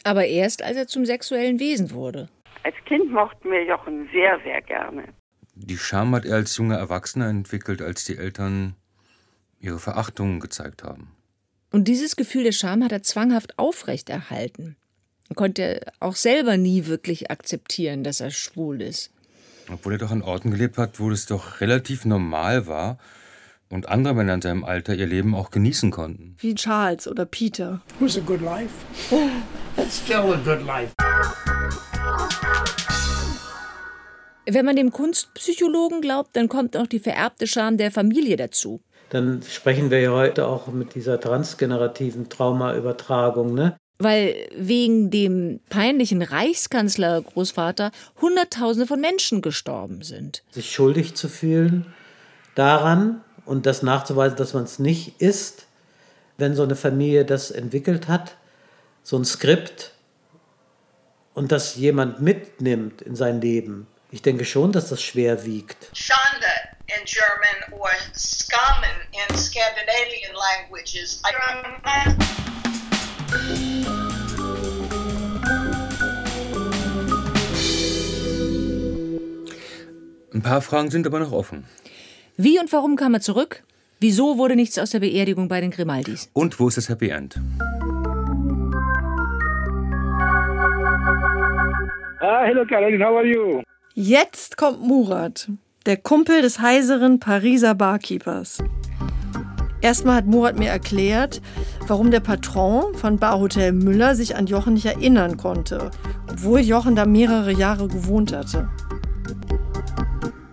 Aber 0.04 0.28
erst, 0.28 0.62
als 0.62 0.78
er 0.78 0.86
zum 0.86 1.04
sexuellen 1.04 1.60
Wesen 1.60 1.90
wurde. 1.90 2.30
Als 2.62 2.76
Kind 2.86 3.12
mochten 3.12 3.50
wir 3.50 3.66
Jochen 3.66 4.08
sehr, 4.14 4.40
sehr 4.44 4.62
gerne. 4.62 5.06
Die 5.56 5.80
Scham 5.80 6.14
hat 6.14 6.26
er 6.26 6.36
als 6.36 6.56
junger 6.58 6.78
Erwachsener 6.78 7.28
entwickelt, 7.28 7.82
als 7.82 8.06
die 8.06 8.18
Eltern 8.18 8.76
ihre 9.60 9.80
Verachtung 9.80 10.40
gezeigt 10.40 10.84
haben. 10.84 11.08
Und 11.72 11.88
dieses 11.88 12.16
Gefühl 12.16 12.44
der 12.44 12.52
Scham 12.52 12.84
hat 12.84 12.92
er 12.92 13.02
zwanghaft 13.02 13.58
aufrechterhalten. 13.58 14.76
Er 15.34 15.36
konnte 15.36 15.82
auch 16.00 16.16
selber 16.16 16.58
nie 16.58 16.86
wirklich 16.86 17.32
akzeptieren, 17.32 18.04
dass 18.04 18.20
er 18.20 18.30
schwul 18.30 18.84
ist. 18.84 19.10
Obwohl 19.68 19.94
er 19.94 19.98
doch 19.98 20.12
an 20.12 20.22
Orten 20.22 20.52
gelebt 20.52 20.78
hat, 20.78 21.00
wo 21.00 21.10
es 21.10 21.26
doch 21.26 21.60
relativ 21.60 22.06
normal 22.06 22.68
war 22.68 23.00
und 23.68 23.90
andere 23.90 24.14
Männer 24.14 24.36
in 24.36 24.44
seinem 24.44 24.64
Alter 24.64 24.94
ihr 24.94 25.08
Leben 25.08 25.34
auch 25.34 25.50
genießen 25.50 25.90
konnten. 25.90 26.36
Wie 26.38 26.54
Charles 26.54 27.08
oder 27.08 27.26
Peter. 27.26 27.82
It 28.00 28.06
was 28.06 28.16
a 28.16 28.20
good 28.20 28.42
life. 28.42 28.70
It's 29.78 30.04
still 30.04 30.34
a 30.34 30.40
good 30.46 30.64
life. 30.68 30.94
Wenn 34.46 34.66
man 34.66 34.76
dem 34.76 34.92
Kunstpsychologen 34.92 36.02
glaubt, 36.02 36.36
dann 36.36 36.48
kommt 36.48 36.78
auch 36.78 36.86
die 36.86 37.00
vererbte 37.00 37.48
Scham 37.48 37.78
der 37.78 37.90
Familie 37.90 38.36
dazu. 38.36 38.82
Dann 39.10 39.42
sprechen 39.42 39.90
wir 39.90 40.00
ja 40.00 40.12
heute 40.12 40.46
auch 40.46 40.68
mit 40.68 40.94
dieser 40.94 41.20
transgenerativen 41.20 42.30
Traumaübertragung, 42.30 43.56
ne? 43.56 43.78
Weil 44.04 44.50
wegen 44.56 45.10
dem 45.10 45.60
peinlichen 45.70 46.22
Reichskanzler-Großvater 46.22 47.92
Hunderttausende 48.22 48.88
von 48.88 49.00
Menschen 49.00 49.42
gestorben 49.42 50.04
sind. 50.04 50.44
Sich 50.52 50.72
schuldig 50.72 51.16
zu 51.16 51.30
fühlen 51.30 51.94
daran 52.56 53.22
und 53.46 53.66
das 53.66 53.84
nachzuweisen, 53.84 54.38
dass 54.38 54.54
man 54.54 54.64
es 54.64 54.80
nicht 54.80 55.22
ist, 55.22 55.66
wenn 56.38 56.56
so 56.56 56.64
eine 56.64 56.76
Familie 56.76 57.26
das 57.26 57.52
entwickelt 57.52 58.08
hat, 58.08 58.36
so 59.04 59.18
ein 59.18 59.26
Skript 59.26 59.92
und 61.34 61.52
das 61.52 61.76
jemand 61.76 62.22
mitnimmt 62.22 63.02
in 63.02 63.16
sein 63.16 63.42
Leben. 63.42 63.88
Ich 64.12 64.22
denke 64.22 64.46
schon, 64.46 64.72
dass 64.72 64.90
das 64.90 65.02
schwer 65.02 65.46
wiegt. 65.46 65.90
Shonda 65.94 66.48
in 66.86 67.04
German 67.06 67.80
or 67.80 67.90
Skamen 68.16 69.02
in 69.12 69.38
Scandinavian 69.38 70.36
languages. 70.36 71.22
Ein 80.34 80.42
paar 80.42 80.62
Fragen 80.62 80.90
sind 80.90 81.06
aber 81.08 81.20
noch 81.20 81.32
offen. 81.32 81.64
Wie 82.38 82.60
und 82.60 82.72
warum 82.74 82.96
kam 82.96 83.14
er 83.14 83.22
zurück? 83.22 83.64
Wieso 84.00 84.38
wurde 84.38 84.56
nichts 84.56 84.78
aus 84.80 84.90
der 84.90 85.00
Beerdigung 85.00 85.48
bei 85.48 85.62
den 85.62 85.72
Grimaldis? 85.72 86.30
Und 86.34 86.60
wo 86.60 86.68
ist 86.68 86.78
das 86.78 86.90
Happy 86.90 87.10
End? 87.10 87.40
Ah, 92.20 92.44
hello 92.46 92.66
Caroline, 92.66 93.06
how 93.06 93.18
are 93.18 93.26
you? 93.26 93.62
Jetzt 93.94 94.58
kommt 94.58 94.82
Murat, 94.82 95.50
der 95.86 95.98
Kumpel 95.98 96.42
des 96.42 96.60
heiseren 96.60 97.20
Pariser 97.20 97.76
Barkeepers. 97.76 98.58
Erstmal 99.84 100.16
hat 100.16 100.26
Murat 100.26 100.58
mir 100.58 100.70
erklärt, 100.70 101.42
warum 101.90 102.10
der 102.10 102.22
Patron 102.22 102.96
von 102.96 103.18
Barhotel 103.18 103.74
Müller 103.74 104.16
sich 104.16 104.38
an 104.38 104.46
Jochen 104.46 104.76
nicht 104.76 104.86
erinnern 104.86 105.36
konnte, 105.36 105.92
obwohl 106.32 106.62
Jochen 106.62 106.96
da 106.96 107.06
mehrere 107.06 107.52
Jahre 107.52 107.90
gewohnt 107.90 108.34
hatte. 108.34 108.70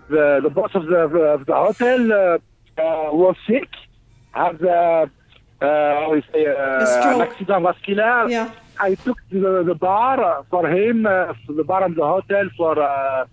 The, 0.09 0.41
the 0.43 0.49
boss 0.49 0.75
of 0.75 0.83
the, 0.83 0.97
of 0.97 1.45
the 1.47 1.53
hotel 1.53 2.11
uh, 2.11 2.39
uh, 2.77 3.13
was 3.13 3.37
sick, 3.47 3.69
had 4.33 4.61
uh, 4.61 5.07
uh, 5.61 6.21
say, 6.33 6.47
uh, 6.47 7.15
an 7.15 7.21
accident 7.21 7.63
vascular. 7.63 8.27
Yeah. 8.29 8.49
I 8.81 8.95
took 8.95 9.17
the, 9.31 9.63
the 9.65 9.75
bar 9.75 10.43
for 10.49 10.67
him, 10.67 11.05
uh, 11.05 11.33
the 11.47 11.63
bar 11.63 11.85
in 11.85 11.95
the 11.95 12.03
hotel 12.03 12.49
for 12.57 12.77
uh, 12.77 13.25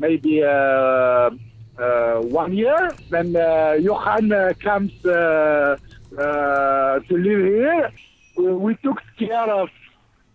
maybe 0.00 0.42
uh, 0.42 0.48
uh, 0.48 1.30
one 1.78 2.52
year. 2.52 2.94
Then 3.10 3.36
uh, 3.36 3.76
Johan 3.80 4.32
uh, 4.32 4.52
comes 4.62 4.92
uh, 5.04 5.76
uh, 6.18 7.00
to 7.00 7.16
live 7.16 7.44
here. 7.44 7.90
We, 8.36 8.52
we 8.52 8.74
took 8.76 9.02
care 9.18 9.50
of 9.50 9.68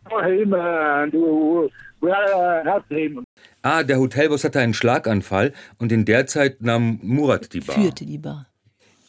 for 0.09 0.23
him 0.23 0.53
and 0.53 1.13
we, 1.13 1.69
we 2.01 2.11
uh, 2.11 2.63
helped 2.63 2.91
him. 2.91 3.23
Ah, 3.63 3.83
der 3.83 3.99
Hotelboss 3.99 4.43
hatte 4.43 4.59
einen 4.59 4.73
Schlaganfall 4.73 5.53
und 5.77 5.91
in 5.91 6.05
der 6.05 6.25
Zeit 6.27 6.61
nahm 6.61 6.99
Murat 7.03 7.53
die 7.53 7.59
Bar. 7.59 7.75
Führte 7.75 8.05
die 8.05 8.17
Bar. 8.17 8.47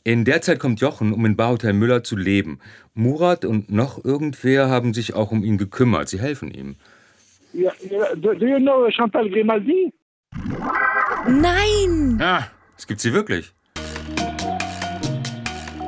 In 0.05 0.25
der 0.25 0.43
Zeit 0.43 0.59
kommt 0.59 0.81
Jochen, 0.81 1.12
um 1.12 1.25
in 1.25 1.37
Barhotel 1.37 1.73
Müller 1.73 2.03
zu 2.03 2.17
leben. 2.17 2.59
Murat 2.93 3.45
und 3.45 3.71
noch 3.71 4.05
irgendwer 4.05 4.69
haben 4.69 4.95
sich 4.95 5.15
auch 5.15 5.31
um 5.31 5.45
ihn 5.45 5.59
gekümmert. 5.59 6.09
Sie 6.09 6.21
helfen 6.21 6.51
ihm. 6.51 6.77
Yeah, 7.55 7.73
yeah. 7.89 8.15
Do, 8.17 8.35
do 8.35 8.47
you 8.47 8.59
know 8.59 8.89
Chantal 8.91 9.29
Grimaldi? 9.29 9.93
Nein! 11.29 12.19
Ah, 12.21 12.47
es 12.76 12.87
gibt 12.87 13.00
sie 13.00 13.12
wirklich. 13.12 13.52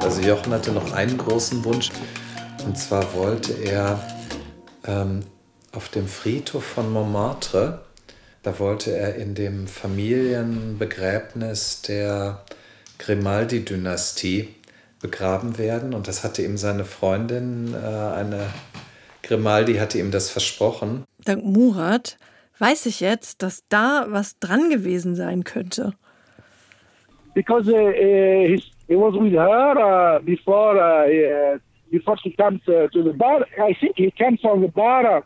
Also 0.00 0.20
Jochen 0.20 0.52
hatte 0.52 0.72
noch 0.72 0.92
einen 0.92 1.16
großen 1.18 1.64
Wunsch. 1.64 1.90
Und 2.64 2.78
zwar 2.78 3.14
wollte 3.14 3.52
er 3.52 4.00
ähm, 4.86 5.24
auf 5.72 5.88
dem 5.88 6.06
Friedhof 6.06 6.64
von 6.64 6.92
Montmartre, 6.92 7.82
da 8.42 8.58
wollte 8.58 8.96
er 8.96 9.16
in 9.16 9.34
dem 9.34 9.66
Familienbegräbnis 9.66 11.82
der 11.82 12.44
Grimaldi-Dynastie 12.98 14.54
begraben 15.00 15.58
werden. 15.58 15.94
Und 15.94 16.08
das 16.08 16.22
hatte 16.22 16.42
ihm 16.42 16.58
seine 16.58 16.84
Freundin, 16.84 17.74
äh, 17.74 17.78
eine 17.78 18.46
Grimaldi, 19.22 19.76
hatte 19.76 19.98
ihm 19.98 20.10
das 20.10 20.28
versprochen. 20.30 21.04
Dank 21.24 21.44
Murat 21.44 22.18
weiß 22.58 22.87
ich 22.87 23.00
jetzt, 23.00 23.42
dass 23.42 23.66
da 23.68 24.06
was 24.08 24.38
dran 24.38 24.70
gewesen 24.70 25.14
sein 25.14 25.44
könnte. 25.44 25.92
because 27.34 27.66
uh, 27.68 27.75
uh, 27.75 28.46
he's, 28.46 28.64
he 28.87 28.94
was 28.94 29.12
with 29.16 29.32
her 29.32 29.76
uh, 29.76 30.20
before 30.20 30.78
uh, 30.78 31.08
uh, 31.08 31.58
before 31.90 32.16
she 32.23 32.30
comes 32.30 32.61
uh, 32.68 32.87
to 32.92 33.02
the 33.02 33.12
bar. 33.12 33.44
I 33.61 33.75
think 33.80 33.96
he 33.96 34.12
comes 34.12 34.40
from 34.40 34.61
the 34.61 34.68
bar 34.68 35.25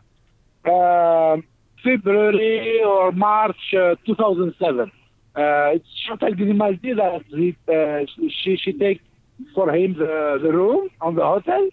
uh, 0.65 1.37
February 1.83 2.81
or 2.83 3.11
March 3.11 3.73
uh, 3.77 3.93
2007. 4.07 4.91
Uh, 5.35 5.41
it's 5.75 5.87
Chantal 6.07 6.33
Grimaldi 6.33 6.93
that 6.93 7.23
he, 7.29 7.55
uh, 7.67 8.05
she 8.41 8.57
she 8.57 8.73
takes 8.73 9.03
for 9.53 9.69
him 9.71 9.93
the, 9.93 10.39
the 10.41 10.51
room 10.51 10.89
on 11.01 11.13
the 11.13 11.23
hotel, 11.23 11.69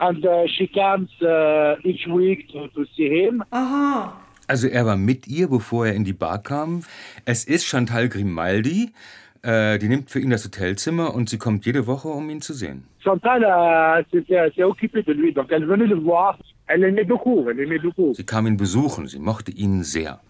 and 0.00 0.26
uh, 0.26 0.46
she 0.46 0.66
comes 0.68 1.10
uh, 1.22 1.76
each 1.84 2.06
week 2.08 2.48
to, 2.52 2.68
to 2.68 2.86
see 2.96 3.10
him. 3.24 3.44
Aha. 3.52 4.20
Also 4.46 4.68
er 4.68 4.86
war 4.86 4.96
mit 4.96 5.26
ihr, 5.26 5.48
bevor 5.48 5.86
er 5.86 5.94
in 5.94 6.04
die 6.04 6.12
Bar 6.12 6.42
kam. 6.42 6.82
Es 7.24 7.44
ist 7.44 7.64
Chantal 7.64 8.08
Grimaldi. 8.08 8.92
Äh, 9.42 9.78
die 9.78 9.88
nimmt 9.88 10.10
für 10.10 10.20
ihn 10.20 10.30
das 10.30 10.44
Hotelzimmer 10.44 11.14
und 11.14 11.28
sie 11.28 11.36
kommt 11.36 11.66
jede 11.66 11.86
Woche, 11.86 12.08
um 12.08 12.30
ihn 12.30 12.40
zu 12.40 12.54
sehen. 12.54 12.84
Chantal 13.00 13.44
euh, 13.44 14.02
s'est 14.56 14.64
occupée 14.64 15.02
de 15.02 15.12
lui, 15.12 15.34
donc 15.34 15.52
elle 15.52 15.66
venait 15.66 15.86
le 15.86 15.96
voir. 15.96 16.38
Sie 18.14 18.24
kam 18.24 18.46
ihn 18.46 18.56
besuchen. 18.56 19.06
Sie 19.06 19.18
mochte 19.18 19.50
ihn 19.50 19.82
sehr. 19.82 20.20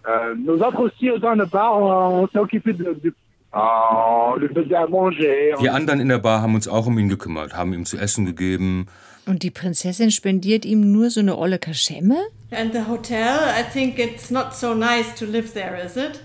Wir 5.59 5.73
anderen 5.73 5.99
in 6.01 6.09
der 6.09 6.17
Bar 6.17 6.41
haben 6.41 6.55
uns 6.55 6.67
auch 6.67 6.87
um 6.87 6.99
ihn 6.99 7.07
gekümmert, 7.07 7.55
haben 7.55 7.71
ihm 7.73 7.85
zu 7.85 7.97
essen 7.97 8.25
gegeben, 8.25 8.87
Und 9.27 9.41
die 9.43 9.51
Prinzessin 9.51 10.11
spendiert 10.11 10.65
ihm 10.65 10.91
nur 10.91 11.09
so 11.09 11.19
eine 11.19 11.37
olle 11.37 11.57
Kaschemme? 11.57 12.17
And 12.51 12.73
the 12.73 12.87
hotel, 12.87 13.39
I 13.59 13.63
think 13.63 13.97
it's 13.97 14.29
not 14.29 14.55
so 14.55 14.73
nice 14.73 15.13
to 15.15 15.25
live 15.25 15.53
there, 15.53 15.77
is 15.83 15.97
it? 15.97 16.21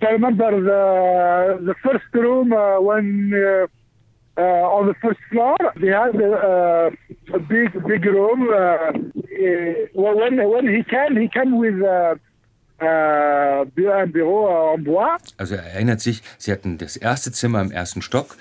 I 0.00 0.12
remember 0.12 0.50
the 0.52 1.64
the 1.66 1.74
first 1.82 2.04
room 2.14 2.52
uh, 2.52 2.78
when 2.80 3.32
uh, 3.34 3.66
uh, 4.40 4.42
on 4.42 4.86
the 4.86 4.94
first 5.02 5.18
floor 5.30 5.56
they 5.80 5.90
had 5.90 6.14
a, 6.14 6.92
a 7.34 7.38
big 7.40 7.72
big 7.84 8.04
room. 8.04 8.48
Uh, 8.48 8.92
uh, 8.92 10.12
when 10.14 10.38
when 10.48 10.68
he 10.68 10.84
can 10.84 11.16
he 11.16 11.28
can 11.28 11.58
with 11.58 11.82
uh, 11.82 12.14
uh. 12.80 13.64
Also 15.36 15.54
er 15.56 15.64
erinnert 15.64 16.00
sich, 16.00 16.22
sie 16.38 16.52
hatten 16.52 16.78
das 16.78 16.96
erste 16.96 17.32
Zimmer 17.32 17.60
im 17.60 17.72
ersten 17.72 18.02
Stock, 18.02 18.36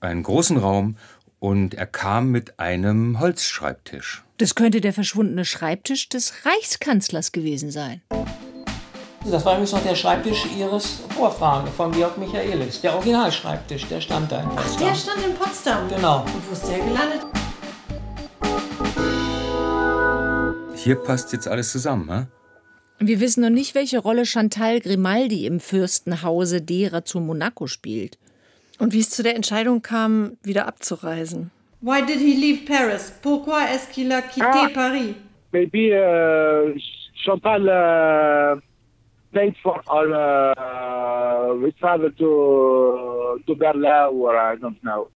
einen 0.00 0.22
großen 0.22 0.56
Raum 0.56 0.96
und 1.42 1.74
er 1.74 1.86
kam 1.86 2.30
mit 2.30 2.60
einem 2.60 3.18
Holzschreibtisch. 3.18 4.22
Das 4.38 4.54
könnte 4.54 4.80
der 4.80 4.92
verschwundene 4.92 5.44
Schreibtisch 5.44 6.08
des 6.08 6.32
Reichskanzlers 6.44 7.32
gewesen 7.32 7.72
sein. 7.72 8.00
Das 9.24 9.44
war 9.44 9.54
übrigens 9.54 9.72
noch 9.72 9.82
der 9.82 9.96
Schreibtisch 9.96 10.46
Ihres 10.56 11.00
Vorfahren, 11.16 11.66
von 11.72 11.90
Georg 11.90 12.16
Michaelis. 12.16 12.80
Der 12.80 12.94
Originalschreibtisch, 12.94 13.86
der 13.86 14.00
stand 14.00 14.30
da 14.30 14.40
in 14.40 14.48
Ach, 14.50 14.54
Potsdam. 14.54 14.86
der 14.86 14.94
stand 14.94 15.26
in 15.26 15.34
Potsdam. 15.34 15.88
Genau. 15.88 16.20
Und 16.20 16.48
wo 16.48 16.52
ist 16.52 16.68
der 16.68 16.78
gelandet? 16.78 17.26
Hier 20.76 20.94
passt 20.94 21.32
jetzt 21.32 21.48
alles 21.48 21.72
zusammen, 21.72 22.06
ne? 22.06 22.28
Wir 23.00 23.18
wissen 23.18 23.40
noch 23.40 23.50
nicht, 23.50 23.74
welche 23.74 23.98
Rolle 23.98 24.26
Chantal 24.26 24.78
Grimaldi 24.78 25.46
im 25.46 25.58
Fürstenhause 25.58 26.62
derer 26.62 27.04
zu 27.04 27.18
Monaco 27.18 27.66
spielt. 27.66 28.16
Und 28.78 28.92
wie 28.92 29.00
es 29.00 29.10
zu 29.10 29.22
der 29.22 29.36
Entscheidung 29.36 29.82
kam, 29.82 30.36
wieder 30.42 30.66
abzureisen. 30.66 31.50
Why 31.80 32.00
did 32.04 32.18
he 32.18 32.34
leave 32.34 32.64
Paris? 32.64 33.12
Pourquoi 33.22 33.62
est-ce 33.72 33.88
qu'il 33.92 34.10
a 34.12 34.20
quitté 34.22 34.42
Ah. 34.42 34.68
Paris? 34.72 35.14
Maybe 35.52 35.92
uh, 35.92 36.78
Chantal 37.24 37.62
uh, 37.68 38.60
paid 39.32 39.54
for 39.62 39.80
our 39.88 40.52
uh, 40.56 41.54
we 41.60 41.72
travel 41.72 42.10
to 42.12 43.38
to 43.46 43.54
Berlin 43.54 44.08
or 44.12 44.34
I 44.36 44.56
don't 44.56 44.80
know. 44.82 45.08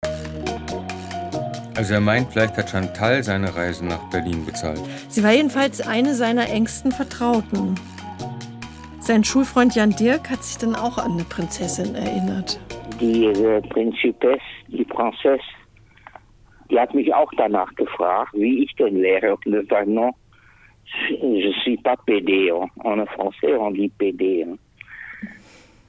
Also 1.77 1.93
er 1.93 1.99
meint, 2.01 2.31
vielleicht 2.31 2.55
hat 2.57 2.69
Chantal 2.69 3.21
seine 3.23 3.53
Reisen 3.55 3.87
nach 3.89 4.09
Berlin 4.09 4.45
bezahlt. 4.45 4.79
Sie 5.09 5.23
war 5.23 5.31
jedenfalls 5.33 5.81
eine 5.81 6.15
seiner 6.15 6.49
engsten 6.49 6.91
Vertrauten. 6.91 7.75
Sein 8.99 9.23
Schulfreund 9.23 9.75
Jan 9.75 9.91
Dirk 9.91 10.29
hat 10.29 10.43
sich 10.43 10.57
dann 10.57 10.75
auch 10.75 10.97
an 10.97 11.11
eine 11.13 11.25
Prinzessin 11.25 11.93
erinnert. 11.95 12.59
Die 12.99 13.25
äh, 13.25 13.61
Prinzipess, 13.61 14.41
die 14.67 14.85
Prinzess, 14.85 15.41
die 16.69 16.79
hat 16.79 16.93
mich 16.93 17.13
auch 17.13 17.31
danach 17.37 17.73
gefragt, 17.75 18.33
wie 18.33 18.63
ich 18.63 18.75
denn 18.75 19.01
wäre. 19.01 19.35
Und 19.35 19.53
ich 19.53 19.69
sage, 19.69 19.91
non, 19.91 20.11
je 21.09 21.53
suis 21.63 21.77
pas 21.81 21.97
PD. 22.05 22.51
En 22.83 23.07
français, 23.07 23.57
on 23.57 23.73
dit 23.73 23.91
PD. 23.97 24.45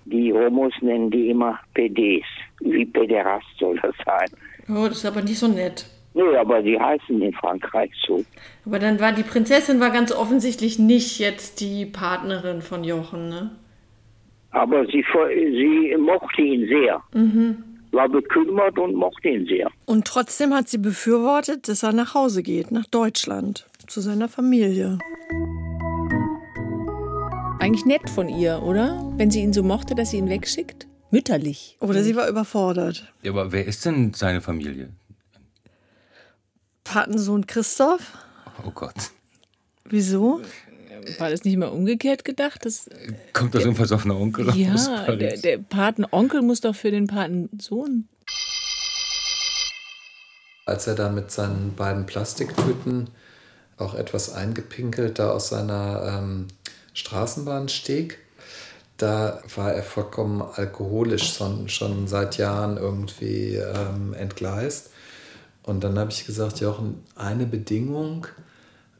Die 0.04 0.32
Homos 0.32 0.72
nennen 0.80 1.10
die 1.10 1.30
immer 1.30 1.58
PDs. 1.74 2.26
Wie 2.60 2.86
Pederast 2.86 3.46
soll 3.58 3.78
das 3.80 3.94
sein. 4.04 4.28
Oh, 4.68 4.88
das 4.88 4.98
ist 4.98 5.06
aber 5.06 5.22
nicht 5.22 5.38
so 5.38 5.48
nett. 5.48 5.86
Nee, 6.14 6.36
aber 6.36 6.62
die 6.62 6.80
heißen 6.80 7.20
in 7.20 7.32
Frankreich 7.34 7.90
so. 8.06 8.24
Aber 8.64 8.78
dann 8.78 9.00
war 9.00 9.12
die 9.12 9.22
Prinzessin 9.22 9.80
war 9.80 9.90
ganz 9.90 10.12
offensichtlich 10.12 10.78
nicht 10.78 11.18
jetzt 11.18 11.60
die 11.60 11.84
Partnerin 11.84 12.62
von 12.62 12.84
Jochen, 12.84 13.28
ne? 13.28 13.50
Aber 14.50 14.86
sie, 14.86 15.04
sie 15.32 15.96
mochte 15.98 16.42
ihn 16.42 16.66
sehr. 16.68 17.02
Mhm. 17.12 17.62
War 17.92 18.08
bekümmert 18.08 18.78
und 18.78 18.94
mochte 18.94 19.28
ihn 19.28 19.46
sehr. 19.46 19.70
Und 19.86 20.06
trotzdem 20.06 20.52
hat 20.54 20.68
sie 20.68 20.78
befürwortet, 20.78 21.68
dass 21.68 21.82
er 21.82 21.92
nach 21.92 22.14
Hause 22.14 22.42
geht, 22.42 22.70
nach 22.70 22.86
Deutschland, 22.86 23.66
zu 23.86 24.00
seiner 24.00 24.28
Familie. 24.28 24.98
Eigentlich 27.58 27.86
nett 27.86 28.10
von 28.10 28.28
ihr, 28.28 28.62
oder? 28.62 29.12
Wenn 29.16 29.30
sie 29.30 29.40
ihn 29.40 29.52
so 29.52 29.62
mochte, 29.62 29.94
dass 29.94 30.10
sie 30.10 30.18
ihn 30.18 30.28
wegschickt? 30.28 30.86
Mütterlich. 31.10 31.76
Oder 31.80 32.02
sie 32.02 32.16
war 32.16 32.28
überfordert. 32.28 33.12
Ja, 33.22 33.32
aber 33.32 33.52
wer 33.52 33.66
ist 33.66 33.84
denn 33.86 34.12
seine 34.12 34.40
Familie? 34.40 34.90
Patensohn 36.84 37.46
Christoph? 37.46 38.12
Oh 38.66 38.70
Gott. 38.70 39.10
Wieso? 39.84 40.40
War 41.18 41.30
das 41.30 41.44
nicht 41.44 41.56
mal 41.56 41.68
umgekehrt 41.68 42.24
gedacht? 42.24 42.64
Das, 42.64 42.88
Kommt 43.32 43.54
das 43.54 43.64
irgendwas 43.64 43.92
auf 43.92 44.02
einen 44.02 44.12
Onkel 44.12 44.50
aus 44.50 44.56
ja, 44.56 45.02
Paris? 45.04 45.18
der, 45.18 45.36
der 45.38 45.58
Patenonkel 45.58 46.42
muss 46.42 46.60
doch 46.60 46.74
für 46.74 46.90
den 46.90 47.06
Patensohn. 47.06 48.08
Als 50.64 50.86
er 50.86 50.94
da 50.94 51.10
mit 51.10 51.30
seinen 51.30 51.74
beiden 51.74 52.06
Plastiktüten 52.06 53.08
auch 53.76 53.94
etwas 53.94 54.32
eingepinkelt 54.32 55.18
da 55.18 55.30
aus 55.30 55.50
seiner 55.50 56.20
ähm, 56.20 56.48
Straßenbahn 56.94 57.68
stieg, 57.68 58.18
da 58.96 59.42
war 59.54 59.72
er 59.72 59.82
vollkommen 59.82 60.42
alkoholisch 60.42 61.34
schon, 61.34 61.68
schon 61.68 62.08
seit 62.08 62.38
Jahren 62.38 62.78
irgendwie 62.78 63.56
ähm, 63.56 64.14
entgleist. 64.14 64.90
Und 65.62 65.84
dann 65.84 65.98
habe 65.98 66.10
ich 66.10 66.24
gesagt, 66.24 66.60
Jochen, 66.60 67.04
eine 67.14 67.44
Bedingung, 67.44 68.26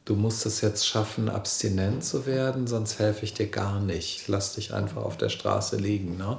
du 0.06 0.14
musst 0.14 0.46
es 0.46 0.62
jetzt 0.62 0.86
schaffen, 0.86 1.28
abstinent 1.28 2.02
zu 2.02 2.24
werden, 2.24 2.66
sonst 2.66 2.98
helfe 2.98 3.24
ich 3.24 3.34
dir 3.34 3.48
gar 3.48 3.80
nicht. 3.80 4.28
Lass 4.28 4.54
dich 4.54 4.72
einfach 4.72 5.02
auf 5.02 5.18
der 5.18 5.28
Straße 5.28 5.76
liegen. 5.76 6.16
Ne? 6.16 6.38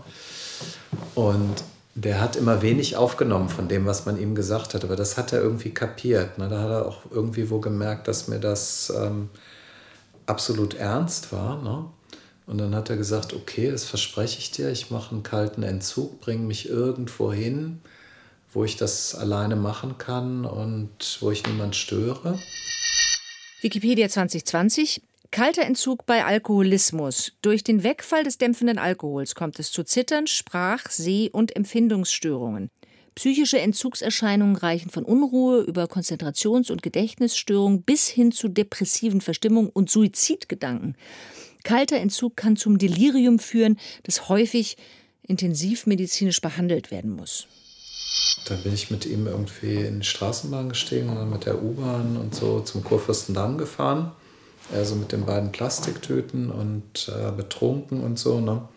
Und 1.13 1.63
der 1.93 2.21
hat 2.21 2.35
immer 2.37 2.61
wenig 2.61 2.95
aufgenommen 2.95 3.49
von 3.49 3.67
dem, 3.67 3.85
was 3.85 4.05
man 4.05 4.19
ihm 4.19 4.35
gesagt 4.35 4.73
hat, 4.73 4.83
aber 4.83 4.95
das 4.95 5.17
hat 5.17 5.33
er 5.33 5.41
irgendwie 5.41 5.71
kapiert. 5.71 6.37
Ne? 6.37 6.47
Da 6.47 6.61
hat 6.61 6.69
er 6.69 6.85
auch 6.85 7.01
irgendwie 7.11 7.49
wo 7.49 7.59
gemerkt, 7.59 8.07
dass 8.07 8.29
mir 8.29 8.39
das 8.39 8.91
ähm, 8.95 9.29
absolut 10.25 10.75
ernst 10.75 11.33
war. 11.33 11.61
Ne? 11.61 11.85
Und 12.45 12.59
dann 12.59 12.73
hat 12.73 12.89
er 12.89 12.95
gesagt, 12.95 13.33
okay, 13.33 13.69
das 13.69 13.83
verspreche 13.83 14.39
ich 14.39 14.51
dir, 14.51 14.71
ich 14.71 14.91
mache 14.91 15.11
einen 15.11 15.23
kalten 15.23 15.63
Entzug, 15.63 16.21
bringe 16.21 16.45
mich 16.45 16.69
irgendwo 16.69 17.33
hin, 17.33 17.81
wo 18.53 18.63
ich 18.63 18.77
das 18.77 19.13
alleine 19.13 19.57
machen 19.57 19.97
kann 19.97 20.45
und 20.45 21.17
wo 21.19 21.31
ich 21.31 21.45
niemand 21.45 21.75
störe. 21.75 22.39
Wikipedia 23.59 24.07
2020. 24.07 25.01
Kalter 25.31 25.63
Entzug 25.63 26.05
bei 26.05 26.23
Alkoholismus. 26.23 27.31
Durch 27.41 27.63
den 27.63 27.81
Wegfall 27.81 28.23
des 28.23 28.37
dämpfenden 28.37 28.77
Alkohols 28.77 29.33
kommt 29.33 29.57
es 29.57 29.71
zu 29.71 29.83
Zittern, 29.83 30.27
Sprach-, 30.27 30.91
Seh- 30.91 31.31
und 31.31 31.55
Empfindungsstörungen. 31.55 32.69
Psychische 33.15 33.59
Entzugserscheinungen 33.59 34.57
reichen 34.57 34.91
von 34.91 35.03
Unruhe 35.03 35.61
über 35.61 35.85
Konzentrations- 35.85 36.71
und 36.71 36.83
Gedächtnisstörungen 36.83 37.81
bis 37.81 38.07
hin 38.07 38.31
zu 38.31 38.47
depressiven 38.47 39.21
Verstimmungen 39.21 39.71
und 39.71 39.89
Suizidgedanken. 39.89 40.95
Kalter 41.63 41.97
Entzug 41.97 42.37
kann 42.37 42.57
zum 42.57 42.77
Delirium 42.77 43.39
führen, 43.39 43.79
das 44.03 44.29
häufig 44.29 44.77
intensivmedizinisch 45.23 46.41
behandelt 46.41 46.91
werden 46.91 47.09
muss. 47.09 47.47
Dann 48.45 48.63
bin 48.63 48.73
ich 48.73 48.91
mit 48.91 49.05
ihm 49.05 49.27
irgendwie 49.27 49.75
in 49.75 49.99
die 49.99 50.05
Straßenbahn 50.05 50.69
gestiegen 50.69 51.09
und 51.09 51.15
dann 51.15 51.29
mit 51.29 51.45
der 51.45 51.61
U-Bahn 51.61 52.17
und 52.17 52.33
so 52.33 52.61
zum 52.61 52.83
Kurfürstendamm 52.83 53.57
gefahren. 53.57 54.11
Also 54.73 54.95
mit 54.95 55.11
den 55.11 55.25
beiden 55.25 55.51
Plastiktüten 55.51 56.51
und 56.51 57.09
äh, 57.09 57.31
betrunken 57.31 58.03
und 58.03 58.19
so. 58.19 58.39
Ne? 58.39 58.67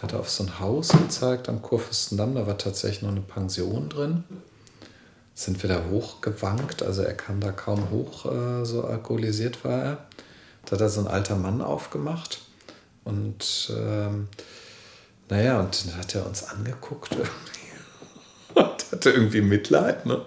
Hat 0.00 0.12
er 0.12 0.20
auf 0.20 0.30
so 0.30 0.44
ein 0.44 0.60
Haus 0.60 0.88
gezeigt 0.88 1.48
am 1.48 1.62
Kurfürstendamm. 1.62 2.34
Da 2.34 2.46
war 2.46 2.58
tatsächlich 2.58 3.02
noch 3.02 3.10
eine 3.10 3.20
Pension 3.20 3.88
drin. 3.88 4.24
Sind 5.34 5.62
wir 5.62 5.68
da 5.68 5.82
hochgewankt. 5.90 6.82
Also 6.82 7.02
er 7.02 7.14
kam 7.14 7.40
da 7.40 7.52
kaum 7.52 7.90
hoch, 7.90 8.26
äh, 8.26 8.64
so 8.64 8.84
alkoholisiert 8.84 9.64
war 9.64 9.82
er. 9.82 10.06
Da 10.66 10.72
hat 10.72 10.80
er 10.80 10.88
so 10.88 11.00
ein 11.00 11.08
alter 11.08 11.36
Mann 11.36 11.60
aufgemacht. 11.60 12.40
Und 13.04 13.72
ähm, 13.76 14.28
naja, 15.28 15.60
und 15.60 15.86
dann 15.86 15.98
hat 15.98 16.14
er 16.14 16.26
uns 16.26 16.44
angeguckt 16.44 17.12
irgendwie 17.12 17.60
und 18.62 18.92
hatte 18.92 19.10
irgendwie 19.10 19.40
Mitleid. 19.40 20.06
Ne? 20.06 20.22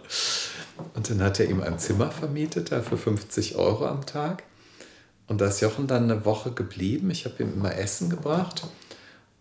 Und 0.93 1.09
dann 1.09 1.21
hat 1.21 1.39
er 1.39 1.49
ihm 1.49 1.61
ein 1.61 1.79
Zimmer 1.79 2.11
vermietet, 2.11 2.71
da 2.71 2.81
für 2.81 2.97
50 2.97 3.55
Euro 3.55 3.87
am 3.87 4.05
Tag. 4.05 4.43
Und 5.27 5.41
da 5.41 5.47
ist 5.47 5.61
Jochen 5.61 5.87
dann 5.87 6.03
eine 6.03 6.25
Woche 6.25 6.51
geblieben. 6.51 7.09
Ich 7.11 7.25
habe 7.25 7.43
ihm 7.43 7.53
immer 7.53 7.75
Essen 7.75 8.09
gebracht. 8.09 8.63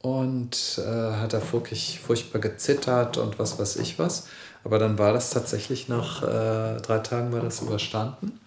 Und 0.03 0.79
äh, 0.79 1.13
hat 1.13 1.33
er 1.33 1.53
wirklich 1.53 2.01
furchtbar 2.01 2.39
gezittert 2.39 3.17
und 3.17 3.39
was 3.39 3.59
weiß 3.59 3.77
ich 3.77 3.99
was. 3.99 4.29
Aber 4.63 4.79
dann 4.79 4.99
war 4.99 5.13
das 5.13 5.31
tatsächlich 5.31 5.89
nach 5.89 6.23
äh, 6.23 6.81
drei 6.81 6.99
Tagen 6.99 7.33
war 7.33 7.41
das 7.41 7.63
überstanden. 7.63 8.41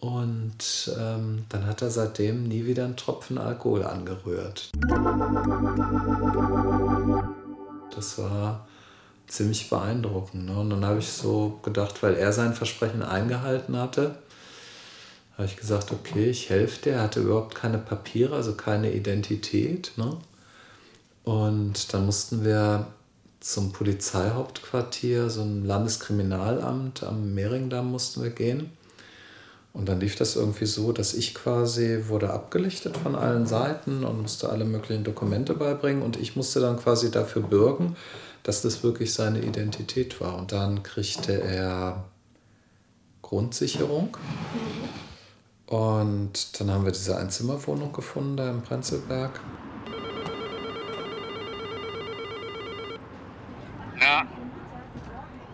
Und 0.00 0.90
ähm, 0.98 1.44
dann 1.48 1.66
hat 1.66 1.82
er 1.82 1.90
seitdem 1.90 2.42
nie 2.48 2.66
wieder 2.66 2.84
einen 2.84 2.96
Tropfen 2.96 3.38
Alkohol 3.38 3.84
angerührt. 3.84 4.70
Das 7.94 8.18
war 8.18 8.66
ziemlich 9.32 9.70
beeindruckend. 9.70 10.46
Ne? 10.46 10.58
Und 10.58 10.70
dann 10.70 10.84
habe 10.84 10.98
ich 10.98 11.08
so 11.08 11.58
gedacht, 11.62 12.02
weil 12.02 12.14
er 12.14 12.32
sein 12.32 12.54
Versprechen 12.54 13.02
eingehalten 13.02 13.76
hatte, 13.76 14.16
habe 15.34 15.46
ich 15.46 15.56
gesagt, 15.56 15.90
okay, 15.90 16.28
ich 16.28 16.50
helfe 16.50 16.82
dir. 16.82 16.92
Er 16.94 17.02
hatte 17.02 17.20
überhaupt 17.20 17.54
keine 17.54 17.78
Papiere, 17.78 18.36
also 18.36 18.54
keine 18.54 18.92
Identität. 18.92 19.92
Ne? 19.96 20.16
Und 21.24 21.94
dann 21.94 22.06
mussten 22.06 22.44
wir 22.44 22.86
zum 23.40 23.72
Polizeihauptquartier, 23.72 25.30
so 25.30 25.42
ein 25.42 25.64
Landeskriminalamt 25.64 27.02
am 27.02 27.34
Mehringdamm 27.34 27.90
mussten 27.90 28.22
wir 28.22 28.30
gehen. 28.30 28.70
Und 29.72 29.88
dann 29.88 30.00
lief 30.00 30.16
das 30.16 30.36
irgendwie 30.36 30.66
so, 30.66 30.92
dass 30.92 31.14
ich 31.14 31.34
quasi 31.34 32.04
wurde 32.08 32.30
abgelichtet 32.30 32.96
von 32.96 33.16
allen 33.16 33.46
Seiten 33.46 34.04
und 34.04 34.20
musste 34.20 34.50
alle 34.50 34.66
möglichen 34.66 35.02
Dokumente 35.02 35.54
beibringen 35.54 36.02
und 36.02 36.18
ich 36.18 36.36
musste 36.36 36.60
dann 36.60 36.76
quasi 36.76 37.10
dafür 37.10 37.42
bürgen, 37.42 37.96
dass 38.42 38.62
das 38.62 38.82
wirklich 38.82 39.12
seine 39.12 39.40
Identität 39.40 40.20
war. 40.20 40.36
Und 40.36 40.52
dann 40.52 40.82
kriegte 40.82 41.40
er 41.40 42.04
Grundsicherung. 43.22 44.16
Und 45.66 46.60
dann 46.60 46.70
haben 46.70 46.84
wir 46.84 46.92
diese 46.92 47.16
Einzimmerwohnung 47.16 47.92
gefunden 47.92 48.36
da 48.36 48.50
im 48.50 48.62
Prenzlberg. 48.62 49.40
Ja. 54.00 54.26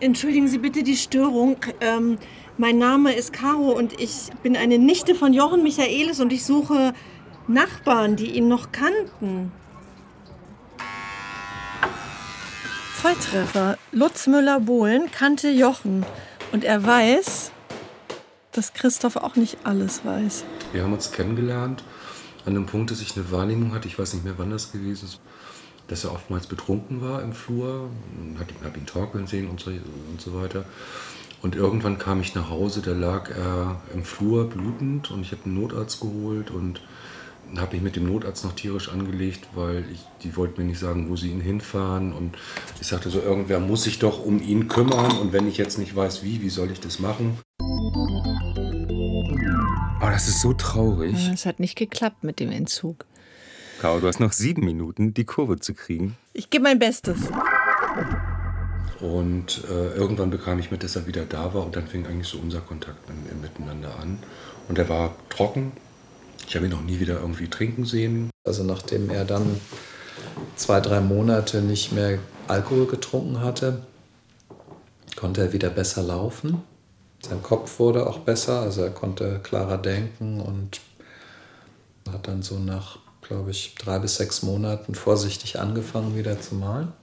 Entschuldigen 0.01 0.47
Sie 0.47 0.57
bitte 0.57 0.83
die 0.83 0.97
Störung. 0.97 1.57
Ähm, 1.81 2.17
mein 2.57 2.77
Name 2.77 3.13
ist 3.13 3.31
Caro 3.31 3.71
und 3.71 3.99
ich 3.99 4.29
bin 4.43 4.57
eine 4.57 4.77
Nichte 4.77 5.15
von 5.15 5.33
Jochen 5.33 5.63
Michaelis 5.63 6.19
und 6.19 6.33
ich 6.33 6.43
suche 6.43 6.93
Nachbarn, 7.47 8.15
die 8.17 8.31
ihn 8.31 8.47
noch 8.47 8.71
kannten. 8.71 9.51
Volltreffer. 13.01 13.77
Lutz 13.93 14.27
Müller-Bohlen 14.27 15.09
kannte 15.09 15.49
Jochen 15.49 16.05
und 16.51 16.65
er 16.65 16.85
weiß, 16.85 17.49
dass 18.51 18.73
Christoph 18.73 19.15
auch 19.15 19.37
nicht 19.37 19.59
alles 19.63 20.03
weiß. 20.03 20.43
Wir 20.73 20.83
haben 20.83 20.91
uns 20.91 21.13
kennengelernt 21.13 21.85
an 22.45 22.57
einem 22.57 22.65
Punkt, 22.65 22.91
dass 22.91 22.99
ich 22.99 23.15
eine 23.15 23.31
Wahrnehmung 23.31 23.73
hatte, 23.73 23.87
ich 23.87 23.97
weiß 23.97 24.15
nicht 24.15 24.25
mehr, 24.25 24.33
wann 24.35 24.49
das 24.49 24.73
gewesen 24.73 25.05
ist, 25.05 25.21
dass 25.87 26.03
er 26.03 26.11
oftmals 26.11 26.47
betrunken 26.47 27.01
war 27.01 27.23
im 27.23 27.31
Flur, 27.31 27.89
habe 28.37 28.51
ihn, 28.51 28.65
hab 28.65 28.75
ihn 28.75 28.85
torkeln 28.85 29.27
sehen 29.27 29.47
und 29.47 29.61
so, 29.61 29.71
und 29.71 30.19
so 30.19 30.33
weiter. 30.33 30.65
Und 31.41 31.55
irgendwann 31.55 31.99
kam 31.99 32.19
ich 32.19 32.35
nach 32.35 32.49
Hause, 32.49 32.81
da 32.81 32.91
lag 32.91 33.29
er 33.29 33.79
im 33.93 34.03
Flur 34.03 34.49
blutend 34.49 35.09
und 35.09 35.21
ich 35.21 35.31
habe 35.31 35.45
einen 35.45 35.55
Notarzt 35.55 36.01
geholt 36.01 36.51
und 36.51 36.81
habe 37.57 37.75
mich 37.75 37.81
mit 37.81 37.95
dem 37.95 38.05
Notarzt 38.05 38.43
noch 38.43 38.53
tierisch 38.53 38.89
angelegt, 38.89 39.47
weil 39.55 39.85
ich, 39.91 40.05
die 40.23 40.35
wollten 40.35 40.61
mir 40.61 40.67
nicht 40.67 40.79
sagen, 40.79 41.09
wo 41.09 41.15
sie 41.15 41.29
ihn 41.31 41.41
hinfahren. 41.41 42.13
Und 42.13 42.37
ich 42.79 42.87
sagte 42.87 43.09
so, 43.09 43.19
irgendwer 43.19 43.59
muss 43.59 43.83
sich 43.83 43.99
doch 43.99 44.23
um 44.23 44.41
ihn 44.41 44.67
kümmern 44.67 45.17
und 45.17 45.33
wenn 45.33 45.47
ich 45.47 45.57
jetzt 45.57 45.77
nicht 45.77 45.95
weiß 45.95 46.23
wie, 46.23 46.41
wie 46.41 46.49
soll 46.49 46.71
ich 46.71 46.79
das 46.79 46.99
machen? 46.99 47.39
Aber 50.01 50.11
das 50.11 50.27
ist 50.27 50.41
so 50.41 50.53
traurig. 50.53 51.15
Es 51.33 51.45
hat 51.45 51.59
nicht 51.59 51.75
geklappt 51.75 52.23
mit 52.23 52.39
dem 52.39 52.51
Entzug. 52.51 53.05
Caro, 53.81 53.99
du 53.99 54.07
hast 54.07 54.19
noch 54.19 54.33
sieben 54.33 54.65
Minuten, 54.65 55.13
die 55.13 55.23
Kurve 55.25 55.59
zu 55.59 55.73
kriegen. 55.73 56.17
Ich 56.33 56.49
gebe 56.49 56.63
mein 56.63 56.79
Bestes. 56.79 57.17
Und 58.99 59.63
äh, 59.69 59.95
irgendwann 59.95 60.29
bekam 60.29 60.59
ich 60.59 60.71
mit, 60.71 60.83
dass 60.83 60.97
er 60.97 61.07
wieder 61.07 61.23
da 61.23 61.53
war 61.53 61.65
und 61.65 61.75
dann 61.75 61.87
fing 61.87 62.05
eigentlich 62.05 62.27
so 62.27 62.37
unser 62.37 62.59
Kontakt 62.59 63.09
im, 63.09 63.31
im 63.31 63.41
Miteinander 63.41 63.97
an. 63.99 64.19
Und 64.67 64.77
er 64.77 64.89
war 64.89 65.15
trocken. 65.29 65.71
Ich 66.47 66.55
habe 66.55 66.65
ihn 66.65 66.71
noch 66.71 66.81
nie 66.81 66.99
wieder 66.99 67.19
irgendwie 67.19 67.47
trinken 67.47 67.85
sehen. 67.85 68.29
Also 68.43 68.63
nachdem 68.63 69.09
er 69.09 69.25
dann 69.25 69.59
zwei, 70.55 70.79
drei 70.79 70.99
Monate 70.99 71.61
nicht 71.61 71.91
mehr 71.91 72.19
Alkohol 72.47 72.87
getrunken 72.87 73.41
hatte, 73.41 73.83
konnte 75.15 75.41
er 75.41 75.53
wieder 75.53 75.69
besser 75.69 76.01
laufen. 76.01 76.63
Sein 77.21 77.43
Kopf 77.43 77.79
wurde 77.79 78.07
auch 78.07 78.19
besser, 78.19 78.61
also 78.61 78.81
er 78.81 78.91
konnte 78.91 79.39
klarer 79.43 79.77
denken 79.77 80.39
und 80.39 80.79
hat 82.11 82.27
dann 82.27 82.41
so 82.41 82.57
nach, 82.57 82.97
glaube 83.21 83.51
ich, 83.51 83.75
drei 83.75 83.99
bis 83.99 84.15
sechs 84.15 84.41
Monaten 84.41 84.95
vorsichtig 84.95 85.59
angefangen 85.59 86.15
wieder 86.15 86.39
zu 86.39 86.55
malen. 86.55 86.93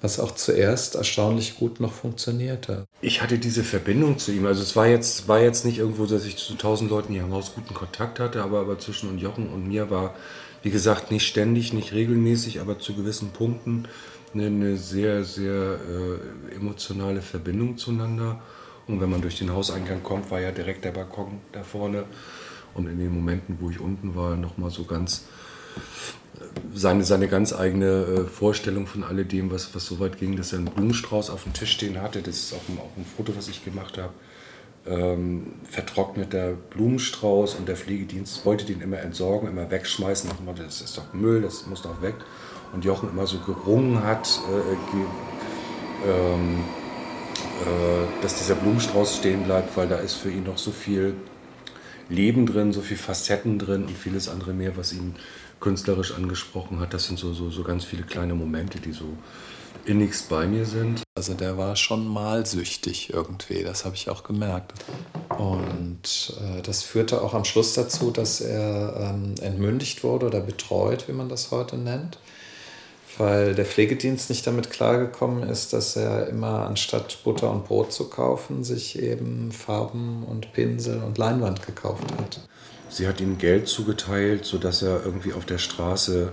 Was 0.00 0.20
auch 0.20 0.32
zuerst 0.32 0.94
erstaunlich 0.94 1.56
gut 1.56 1.80
noch 1.80 1.92
funktionierte. 1.92 2.84
Ich 3.00 3.20
hatte 3.20 3.38
diese 3.38 3.64
Verbindung 3.64 4.18
zu 4.18 4.30
ihm. 4.30 4.46
Also 4.46 4.62
es 4.62 4.76
war 4.76 4.86
jetzt, 4.86 5.26
war 5.26 5.40
jetzt 5.40 5.64
nicht 5.64 5.78
irgendwo, 5.78 6.06
dass 6.06 6.24
ich 6.24 6.36
zu 6.36 6.54
tausend 6.54 6.90
Leuten 6.90 7.12
hier 7.12 7.22
im 7.22 7.32
Haus 7.32 7.54
guten 7.54 7.74
Kontakt 7.74 8.20
hatte, 8.20 8.42
aber, 8.42 8.60
aber 8.60 8.78
zwischen 8.78 9.08
und 9.08 9.18
Jochen 9.18 9.48
und 9.48 9.66
mir 9.66 9.90
war, 9.90 10.14
wie 10.62 10.70
gesagt, 10.70 11.10
nicht 11.10 11.26
ständig, 11.26 11.72
nicht 11.72 11.92
regelmäßig, 11.92 12.60
aber 12.60 12.78
zu 12.78 12.94
gewissen 12.94 13.30
Punkten 13.30 13.88
eine, 14.34 14.46
eine 14.46 14.76
sehr, 14.76 15.24
sehr 15.24 15.78
äh, 15.78 16.54
emotionale 16.54 17.22
Verbindung 17.22 17.76
zueinander. 17.76 18.40
Und 18.86 19.00
wenn 19.00 19.10
man 19.10 19.20
durch 19.20 19.38
den 19.38 19.52
Hauseingang 19.52 20.02
kommt, 20.02 20.30
war 20.30 20.40
ja 20.40 20.50
direkt 20.50 20.84
der 20.84 20.92
Balkon 20.92 21.40
da 21.52 21.62
vorne. 21.62 22.04
Und 22.74 22.86
in 22.86 22.98
den 22.98 23.12
Momenten, 23.12 23.58
wo 23.60 23.70
ich 23.70 23.80
unten 23.80 24.14
war, 24.14 24.36
nochmal 24.36 24.70
so 24.70 24.84
ganz 24.84 25.24
seine, 26.74 27.04
seine 27.04 27.28
ganz 27.28 27.52
eigene 27.52 27.86
äh, 27.86 28.24
Vorstellung 28.24 28.86
von 28.86 29.04
alledem, 29.04 29.50
was, 29.50 29.74
was 29.74 29.86
so 29.86 29.98
weit 30.00 30.18
ging, 30.18 30.36
dass 30.36 30.52
er 30.52 30.58
einen 30.58 30.68
Blumenstrauß 30.68 31.30
auf 31.30 31.44
dem 31.44 31.52
Tisch 31.52 31.72
stehen 31.72 32.00
hatte. 32.00 32.22
Das 32.22 32.36
ist 32.36 32.52
auch 32.52 32.68
ein, 32.68 32.78
auch 32.78 32.96
ein 32.96 33.06
Foto, 33.16 33.36
was 33.36 33.48
ich 33.48 33.64
gemacht 33.64 33.98
habe. 33.98 34.12
Ähm, 34.86 35.54
vertrockneter 35.64 36.52
Blumenstrauß 36.70 37.56
und 37.56 37.68
der 37.68 37.76
Pflegedienst 37.76 38.46
wollte 38.46 38.64
den 38.64 38.80
immer 38.80 38.98
entsorgen, 39.00 39.48
immer 39.48 39.70
wegschmeißen. 39.70 40.30
Nach 40.30 40.36
dem 40.36 40.64
das 40.64 40.80
ist 40.80 40.96
doch 40.96 41.12
Müll, 41.12 41.42
das 41.42 41.66
muss 41.66 41.82
doch 41.82 42.00
weg. 42.00 42.14
Und 42.72 42.84
Jochen 42.84 43.08
immer 43.08 43.26
so 43.26 43.38
gerungen 43.38 44.02
hat, 44.04 44.40
äh, 44.48 46.10
ähm, 46.10 46.64
äh, 47.60 48.22
dass 48.22 48.38
dieser 48.38 48.54
Blumenstrauß 48.54 49.16
stehen 49.16 49.44
bleibt, 49.44 49.76
weil 49.76 49.88
da 49.88 49.96
ist 49.96 50.14
für 50.14 50.30
ihn 50.30 50.44
noch 50.44 50.58
so 50.58 50.70
viel 50.70 51.14
Leben 52.08 52.46
drin, 52.46 52.72
so 52.72 52.80
viel 52.80 52.96
Facetten 52.96 53.58
drin 53.58 53.84
und 53.84 53.96
vieles 53.96 54.28
andere 54.28 54.52
mehr, 54.54 54.76
was 54.76 54.92
ihn 54.92 55.14
künstlerisch 55.60 56.14
angesprochen 56.14 56.80
hat. 56.80 56.94
Das 56.94 57.06
sind 57.06 57.18
so, 57.18 57.32
so, 57.32 57.50
so 57.50 57.62
ganz 57.62 57.84
viele 57.84 58.02
kleine 58.02 58.34
Momente, 58.34 58.78
die 58.80 58.92
so 58.92 59.16
innigst 59.84 60.28
bei 60.28 60.46
mir 60.46 60.64
sind. 60.64 61.02
Also 61.14 61.34
der 61.34 61.56
war 61.56 61.74
schon 61.74 62.06
malsüchtig 62.06 63.12
irgendwie, 63.12 63.64
das 63.64 63.84
habe 63.84 63.96
ich 63.96 64.10
auch 64.10 64.22
gemerkt. 64.22 64.74
Und 65.36 66.34
äh, 66.40 66.62
das 66.62 66.82
führte 66.82 67.22
auch 67.22 67.34
am 67.34 67.44
Schluss 67.44 67.74
dazu, 67.74 68.10
dass 68.10 68.40
er 68.40 69.14
ähm, 69.14 69.34
entmündigt 69.40 70.04
wurde 70.04 70.26
oder 70.26 70.40
betreut, 70.40 71.08
wie 71.08 71.12
man 71.12 71.28
das 71.28 71.50
heute 71.50 71.76
nennt. 71.76 72.18
Weil 73.16 73.54
der 73.54 73.64
Pflegedienst 73.64 74.30
nicht 74.30 74.46
damit 74.46 74.70
klargekommen 74.70 75.42
ist, 75.48 75.72
dass 75.72 75.96
er 75.96 76.28
immer 76.28 76.66
anstatt 76.66 77.18
Butter 77.24 77.50
und 77.50 77.64
Brot 77.64 77.92
zu 77.92 78.08
kaufen, 78.08 78.62
sich 78.62 78.98
eben 78.98 79.50
Farben 79.50 80.22
und 80.22 80.52
Pinsel 80.52 81.02
und 81.02 81.18
Leinwand 81.18 81.66
gekauft 81.66 82.04
hat. 82.16 82.40
Sie 82.90 83.06
hat 83.06 83.20
ihm 83.20 83.38
Geld 83.38 83.68
zugeteilt, 83.68 84.44
sodass 84.44 84.82
er 84.82 85.04
irgendwie 85.04 85.32
auf 85.32 85.44
der 85.44 85.58
Straße 85.58 86.32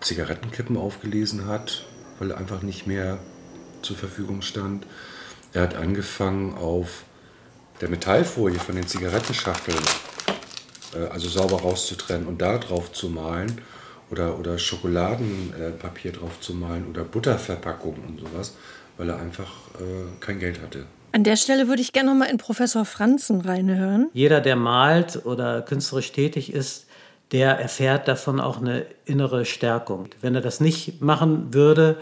Zigarettenkippen 0.00 0.76
aufgelesen 0.76 1.46
hat, 1.46 1.84
weil 2.18 2.30
er 2.30 2.38
einfach 2.38 2.62
nicht 2.62 2.86
mehr 2.86 3.18
zur 3.82 3.96
Verfügung 3.96 4.42
stand. 4.42 4.86
Er 5.52 5.62
hat 5.62 5.74
angefangen 5.74 6.54
auf 6.54 7.04
der 7.80 7.88
Metallfolie 7.88 8.58
von 8.58 8.74
den 8.74 8.86
Zigarettenschachteln, 8.86 9.78
äh, 10.94 11.06
also 11.06 11.28
sauber 11.28 11.60
rauszutrennen 11.62 12.26
und 12.26 12.42
da 12.42 12.58
drauf 12.58 12.92
zu 12.92 13.08
malen 13.08 13.60
oder, 14.10 14.38
oder 14.38 14.58
Schokoladenpapier 14.58 16.12
drauf 16.12 16.40
zu 16.40 16.54
malen 16.54 16.86
oder 16.88 17.04
Butterverpackungen 17.04 18.04
und 18.04 18.20
sowas, 18.20 18.54
weil 18.96 19.08
er 19.08 19.18
einfach 19.18 19.52
äh, 19.80 20.20
kein 20.20 20.38
Geld 20.38 20.60
hatte. 20.60 20.86
An 21.12 21.24
der 21.24 21.36
Stelle 21.36 21.68
würde 21.68 21.82
ich 21.82 21.92
gerne 21.92 22.10
noch 22.10 22.18
mal 22.18 22.26
in 22.26 22.38
Professor 22.38 22.84
Franzen 22.84 23.40
reinhören. 23.40 24.08
Jeder, 24.12 24.40
der 24.40 24.56
malt 24.56 25.24
oder 25.24 25.62
künstlerisch 25.62 26.12
tätig 26.12 26.52
ist, 26.52 26.86
der 27.32 27.58
erfährt 27.58 28.08
davon 28.08 28.40
auch 28.40 28.58
eine 28.60 28.86
innere 29.04 29.44
Stärkung. 29.44 30.08
Wenn 30.20 30.34
er 30.34 30.40
das 30.40 30.60
nicht 30.60 31.00
machen 31.00 31.52
würde, 31.52 31.96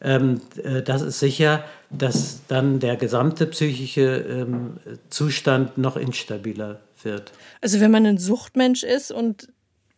ähm, 0.00 0.40
äh, 0.62 0.82
das 0.82 1.02
ist 1.02 1.20
sicher, 1.20 1.64
dass 1.90 2.40
dann 2.48 2.78
der 2.80 2.96
gesamte 2.96 3.46
psychische 3.46 4.16
ähm, 4.16 4.78
Zustand 5.10 5.76
noch 5.76 5.96
instabiler 5.96 6.80
wird. 7.02 7.32
Also 7.60 7.80
wenn 7.80 7.90
man 7.90 8.06
ein 8.06 8.18
Suchtmensch 8.18 8.82
ist 8.82 9.10
und 9.12 9.48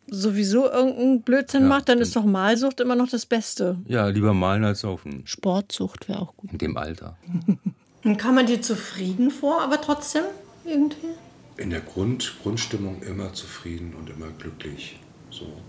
sowieso 0.08 0.68
irgendeinen 0.70 1.22
Blödsinn 1.22 1.62
Ja, 1.62 1.68
macht, 1.68 1.88
dann 1.88 2.00
ist 2.00 2.16
doch 2.16 2.24
Malsucht 2.24 2.80
immer 2.80 2.96
noch 2.96 3.08
das 3.08 3.26
Beste. 3.26 3.76
Ja, 3.86 4.08
lieber 4.08 4.34
malen 4.34 4.64
als 4.64 4.80
saufen. 4.80 5.22
Sportsucht 5.24 6.08
wäre 6.08 6.20
auch 6.20 6.36
gut. 6.36 6.52
In 6.52 6.58
dem 6.58 6.76
Alter. 6.76 7.16
Und 8.04 8.16
kam 8.16 8.34
man 8.34 8.46
dir 8.46 8.60
zufrieden 8.60 9.30
vor, 9.30 9.62
aber 9.62 9.80
trotzdem 9.80 10.24
irgendwie? 10.64 11.14
In 11.56 11.70
der 11.70 11.80
Grund, 11.80 12.34
Grundstimmung 12.42 13.02
immer 13.02 13.32
zufrieden 13.32 13.94
und 13.94 14.10
immer 14.10 14.30
glücklich. 14.30 14.98
So. 15.30 15.60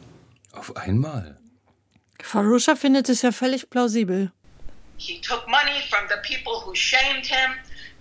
Auf 0.51 0.75
einmal. 0.75 1.37
Farusha 2.21 2.75
findet 2.75 3.09
es 3.09 3.21
ja 3.21 3.31
völlig 3.31 3.69
plausibel. 3.69 4.31
He 4.97 5.19
took 5.21 5.45
money 5.47 5.81
from 5.89 6.07
the 6.07 6.15
people 6.23 6.53
who 6.65 6.73
shamed 6.73 7.25
him, 7.25 7.51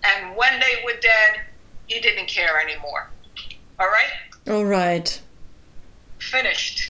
and 0.01 0.35
when 0.37 0.59
they 0.59 0.83
were 0.85 0.97
dead, 1.01 1.41
he 1.87 1.99
didn't 1.99 2.27
care 2.27 2.57
anymore. 2.63 3.09
All 3.77 3.87
right? 3.87 4.13
Alright. 4.47 5.21
Finished. 6.19 6.87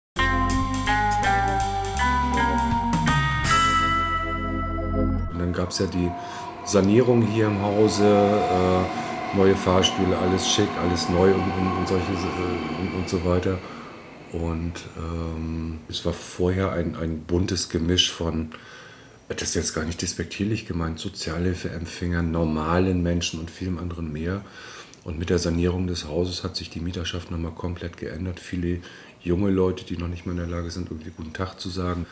Und 5.32 5.40
dann 5.40 5.54
gab 5.54 5.72
es 5.72 5.80
ja 5.80 5.88
die 5.88 6.12
Sanierung 6.66 7.22
hier 7.22 7.48
im 7.48 7.62
Hause, 7.62 8.06
äh, 8.06 9.38
neue 9.38 9.56
Fahrstühle, 9.56 10.18
alles 10.18 10.48
schick, 10.48 10.70
alles 10.82 11.10
neu 11.10 11.34
und, 11.34 11.42
und, 11.42 11.78
und 11.78 11.88
solche 11.88 12.12
äh, 12.12 12.82
und, 12.82 12.94
und 13.00 13.10
so 13.10 13.24
weiter. 13.26 13.60
Und 14.32 14.74
ähm, 14.98 15.80
es 15.90 16.06
war 16.06 16.14
vorher 16.14 16.72
ein, 16.72 16.96
ein 16.96 17.20
buntes 17.20 17.70
Gemisch 17.70 18.12
von 18.12 18.50
Das 19.28 19.42
ist 19.50 19.56
jetzt 19.56 19.74
gar 19.74 19.86
nicht 19.86 20.02
despektierlich 20.02 20.66
gemeint. 20.66 21.00
Sozialhilfeempfängern, 21.00 22.32
normalen 22.32 23.04
Menschen 23.04 23.40
und 23.40 23.52
vielem 23.52 23.78
anderen 23.78 24.12
mehr. 24.12 24.42
Und 25.04 25.20
mit 25.20 25.30
der 25.30 25.40
Sanierung 25.40 25.88
des 25.88 26.08
Hauses 26.08 26.44
hat 26.44 26.56
sich 26.56 26.70
die 26.70 26.80
Mieterschaft 26.80 27.30
nochmal 27.30 27.52
komplett 27.52 27.98
geändert. 27.98 28.40
Viele 28.40 28.80
junge 29.22 29.52
Leute, 29.52 29.86
die 29.86 29.98
noch 29.98 30.08
nicht 30.08 30.26
mal 30.26 30.32
in 30.32 30.38
der 30.38 30.48
Lage 30.48 30.72
sind, 30.72 30.90
irgendwie 30.90 31.12
guten 31.16 31.34
Tag 31.34 31.60
zu 31.60 31.70
sagen. 31.70 32.06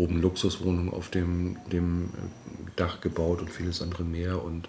Oben 0.00 0.20
Luxuswohnungen 0.20 0.92
auf 0.92 1.08
dem, 1.08 1.56
dem 1.72 2.10
Dach 2.76 3.00
gebaut 3.00 3.40
und 3.40 3.50
vieles 3.50 3.82
andere 3.82 4.04
mehr. 4.04 4.42
Und 4.42 4.68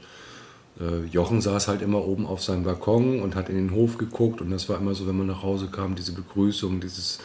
äh, 0.80 1.06
Jochen 1.06 1.42
saß 1.42 1.68
halt 1.68 1.82
immer 1.82 2.06
oben 2.06 2.26
auf 2.26 2.44
seinem 2.44 2.64
Balkon 2.64 3.22
und 3.22 3.36
hat 3.36 3.50
in 3.50 3.56
den 3.56 3.72
Hof 3.72 3.98
geguckt. 3.98 4.42
Und 4.42 4.50
das 4.50 4.68
war 4.70 4.78
immer 4.78 4.94
so, 4.96 5.08
wenn 5.08 5.18
man 5.18 5.28
nach 5.28 5.44
Hause 5.44 5.68
kam, 5.68 5.96
diese 5.96 6.14
Begrüßung, 6.14 6.82
dieses 6.82 7.20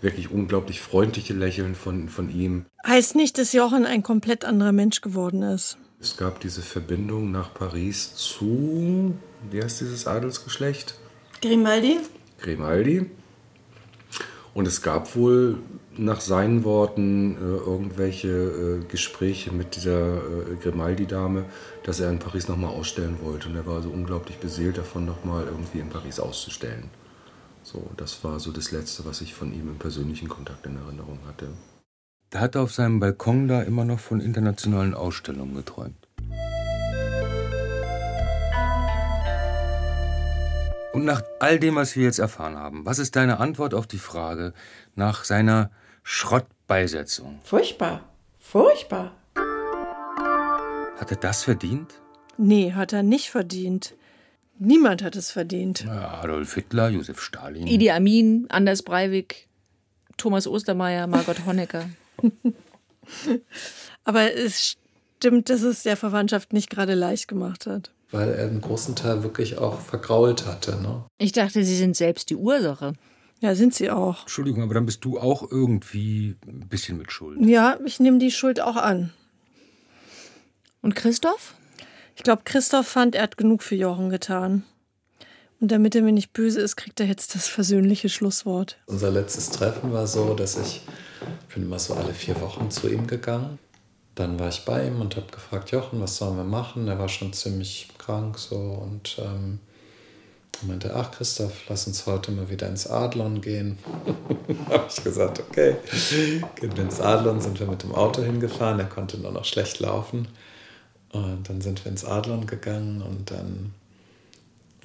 wirklich 0.00 0.30
unglaublich 0.30 0.80
freundliche 0.80 1.32
Lächeln 1.32 1.74
von, 1.74 2.08
von 2.08 2.28
ihm. 2.28 2.66
Heißt 2.86 3.14
nicht, 3.14 3.38
dass 3.38 3.52
Jochen 3.52 3.86
ein 3.86 4.02
komplett 4.02 4.44
anderer 4.44 4.72
Mensch 4.72 5.00
geworden 5.00 5.42
ist. 5.42 5.78
Es 6.00 6.16
gab 6.16 6.40
diese 6.40 6.62
Verbindung 6.62 7.30
nach 7.30 7.54
Paris 7.54 8.16
zu, 8.16 9.14
wie 9.50 9.62
heißt 9.62 9.80
dieses 9.80 10.08
Adelsgeschlecht? 10.08 10.96
Grimaldi? 11.40 11.98
Grimaldi. 12.40 13.06
Und 14.52 14.66
es 14.66 14.82
gab 14.82 15.14
wohl 15.14 15.58
nach 15.98 16.20
seinen 16.20 16.64
Worten 16.64 17.36
äh, 17.36 17.40
irgendwelche 17.40 18.28
äh, 18.28 18.84
Gespräche 18.84 19.52
mit 19.52 19.76
dieser 19.76 20.16
äh, 20.16 20.56
Grimaldi-Dame, 20.60 21.44
dass 21.82 22.00
er 22.00 22.10
in 22.10 22.18
Paris 22.18 22.48
nochmal 22.48 22.70
ausstellen 22.70 23.18
wollte. 23.22 23.48
Und 23.48 23.56
er 23.56 23.66
war 23.66 23.82
so 23.82 23.90
unglaublich 23.90 24.38
beseelt 24.38 24.78
davon, 24.78 25.04
nochmal 25.04 25.44
irgendwie 25.44 25.80
in 25.80 25.90
Paris 25.90 26.18
auszustellen. 26.18 26.90
So, 27.62 27.90
das 27.96 28.24
war 28.24 28.40
so 28.40 28.50
das 28.52 28.72
Letzte, 28.72 29.04
was 29.04 29.20
ich 29.20 29.34
von 29.34 29.52
ihm 29.52 29.68
im 29.68 29.78
persönlichen 29.78 30.28
Kontakt 30.28 30.66
in 30.66 30.76
Erinnerung 30.76 31.18
hatte. 31.26 31.48
Der 32.32 32.40
hat 32.40 32.56
auf 32.56 32.72
seinem 32.72 32.98
Balkon 32.98 33.46
da 33.46 33.62
immer 33.62 33.84
noch 33.84 34.00
von 34.00 34.20
internationalen 34.20 34.94
Ausstellungen 34.94 35.54
geträumt. 35.54 36.01
Und 40.92 41.06
nach 41.06 41.22
all 41.40 41.58
dem, 41.58 41.76
was 41.76 41.96
wir 41.96 42.04
jetzt 42.04 42.18
erfahren 42.18 42.56
haben, 42.56 42.84
was 42.84 42.98
ist 42.98 43.16
deine 43.16 43.40
Antwort 43.40 43.72
auf 43.72 43.86
die 43.86 43.98
Frage 43.98 44.52
nach 44.94 45.24
seiner 45.24 45.70
Schrottbeisetzung? 46.02 47.40
Furchtbar. 47.44 48.04
Furchtbar. 48.38 49.12
Hat 50.98 51.10
er 51.10 51.16
das 51.16 51.44
verdient? 51.44 51.94
Nee, 52.36 52.72
hat 52.72 52.92
er 52.92 53.02
nicht 53.02 53.30
verdient. 53.30 53.94
Niemand 54.58 55.02
hat 55.02 55.16
es 55.16 55.30
verdient. 55.30 55.88
Adolf 55.88 56.54
Hitler, 56.54 56.90
Josef 56.90 57.20
Stalin. 57.22 57.66
Idi 57.66 57.90
Amin, 57.90 58.46
Anders 58.50 58.82
Breivik, 58.82 59.48
Thomas 60.18 60.46
Ostermeier, 60.46 61.06
Margot 61.06 61.46
Honecker. 61.46 61.88
Aber 64.04 64.34
es 64.34 64.76
stimmt, 65.16 65.48
dass 65.48 65.62
es 65.62 65.84
der 65.84 65.96
Verwandtschaft 65.96 66.52
nicht 66.52 66.68
gerade 66.68 66.94
leicht 66.94 67.28
gemacht 67.28 67.66
hat. 67.66 67.92
Weil 68.12 68.28
er 68.28 68.46
einen 68.46 68.60
großen 68.60 68.94
Teil 68.94 69.24
wirklich 69.24 69.58
auch 69.58 69.80
vergrault 69.80 70.46
hatte. 70.46 70.80
Ne? 70.80 71.04
Ich 71.18 71.32
dachte, 71.32 71.64
Sie 71.64 71.76
sind 71.76 71.96
selbst 71.96 72.30
die 72.30 72.36
Ursache. 72.36 72.92
Ja, 73.40 73.56
sind 73.56 73.74
Sie 73.74 73.90
auch. 73.90 74.20
Entschuldigung, 74.20 74.62
aber 74.62 74.74
dann 74.74 74.86
bist 74.86 75.04
du 75.04 75.18
auch 75.18 75.50
irgendwie 75.50 76.36
ein 76.46 76.68
bisschen 76.68 76.98
mit 76.98 77.10
Schuld. 77.10 77.40
Ja, 77.40 77.78
ich 77.84 77.98
nehme 77.98 78.18
die 78.18 78.30
Schuld 78.30 78.60
auch 78.60 78.76
an. 78.76 79.12
Und 80.80 80.94
Christoph? 80.94 81.54
Ich 82.14 82.22
glaube, 82.22 82.42
Christoph 82.44 82.86
fand, 82.86 83.14
er 83.16 83.22
hat 83.22 83.36
genug 83.36 83.62
für 83.62 83.74
Jochen 83.74 84.10
getan. 84.10 84.64
Und 85.60 85.70
damit 85.70 85.94
er 85.94 86.02
mir 86.02 86.12
nicht 86.12 86.32
böse 86.32 86.60
ist, 86.60 86.76
kriegt 86.76 87.00
er 87.00 87.06
jetzt 87.06 87.34
das 87.34 87.46
versöhnliche 87.46 88.08
Schlusswort. 88.08 88.78
Unser 88.86 89.10
letztes 89.10 89.50
Treffen 89.50 89.92
war 89.92 90.06
so, 90.06 90.34
dass 90.34 90.58
ich, 90.58 90.82
ich 91.48 91.54
bin 91.54 91.64
immer 91.64 91.78
so 91.78 91.94
alle 91.94 92.12
vier 92.12 92.40
Wochen 92.40 92.70
zu 92.70 92.88
ihm 92.88 93.06
gegangen. 93.06 93.58
Dann 94.14 94.38
war 94.38 94.48
ich 94.48 94.64
bei 94.64 94.86
ihm 94.86 95.00
und 95.00 95.16
habe 95.16 95.30
gefragt, 95.30 95.70
Jochen, 95.70 96.00
was 96.00 96.16
sollen 96.16 96.36
wir 96.36 96.44
machen? 96.44 96.86
Er 96.86 96.98
war 96.98 97.08
schon 97.08 97.32
ziemlich 97.32 97.88
krank 97.98 98.38
so 98.38 98.56
und 98.56 99.16
ähm, 99.18 99.58
meinte, 100.66 100.94
ach 100.94 101.10
Christoph, 101.10 101.52
lass 101.68 101.86
uns 101.86 102.06
heute 102.06 102.30
mal 102.30 102.48
wieder 102.48 102.68
ins 102.68 102.86
Adlon 102.86 103.40
gehen. 103.40 103.78
habe 104.70 104.86
ich 104.88 105.02
gesagt, 105.02 105.40
okay, 105.40 105.76
gehen 106.56 106.76
wir 106.76 106.84
ins 106.84 107.00
Adlon, 107.00 107.40
sind 107.40 107.58
wir 107.58 107.66
mit 107.66 107.82
dem 107.82 107.94
Auto 107.94 108.22
hingefahren, 108.22 108.78
er 108.78 108.86
konnte 108.86 109.18
nur 109.18 109.32
noch 109.32 109.44
schlecht 109.44 109.80
laufen. 109.80 110.28
Und 111.12 111.48
dann 111.48 111.60
sind 111.60 111.84
wir 111.84 111.92
ins 111.92 112.04
Adlon 112.04 112.46
gegangen 112.46 113.02
und 113.02 113.30
dann, 113.30 113.74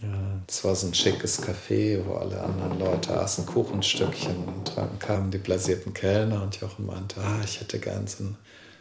ja, 0.01 0.41
es 0.47 0.63
war 0.63 0.75
so 0.75 0.87
ein 0.87 0.93
schickes 0.93 1.41
Café, 1.41 2.03
wo 2.05 2.15
alle 2.15 2.41
anderen 2.41 2.79
Leute 2.79 3.17
aßen 3.17 3.45
Kuchenstückchen 3.45 4.35
und 4.45 4.75
dann 4.75 4.99
kamen 4.99 5.31
die 5.31 5.37
blasierten 5.37 5.93
Kellner 5.93 6.43
und 6.43 6.59
Jochen 6.59 6.85
meinte, 6.85 7.21
ah, 7.21 7.41
ich 7.43 7.61
hätte 7.61 7.79
gern 7.79 8.07
so 8.07 8.23
einen, 8.23 8.37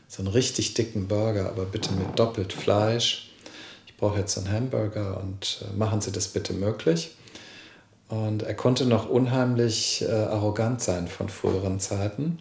so 0.08 0.22
einen 0.22 0.32
richtig 0.32 0.74
dicken 0.74 1.08
Burger, 1.08 1.48
aber 1.48 1.64
bitte 1.64 1.92
mit 1.92 2.18
doppelt 2.18 2.52
Fleisch. 2.52 3.30
Ich 3.86 3.96
brauche 3.96 4.18
jetzt 4.18 4.36
einen 4.38 4.50
Hamburger 4.50 5.20
und 5.22 5.62
äh, 5.62 5.76
machen 5.76 6.00
Sie 6.00 6.12
das 6.12 6.28
bitte 6.28 6.52
möglich. 6.52 7.16
Und 8.08 8.44
er 8.44 8.54
konnte 8.54 8.86
noch 8.86 9.08
unheimlich 9.08 10.02
äh, 10.02 10.12
arrogant 10.12 10.80
sein 10.80 11.08
von 11.08 11.28
früheren 11.28 11.80
Zeiten. 11.80 12.38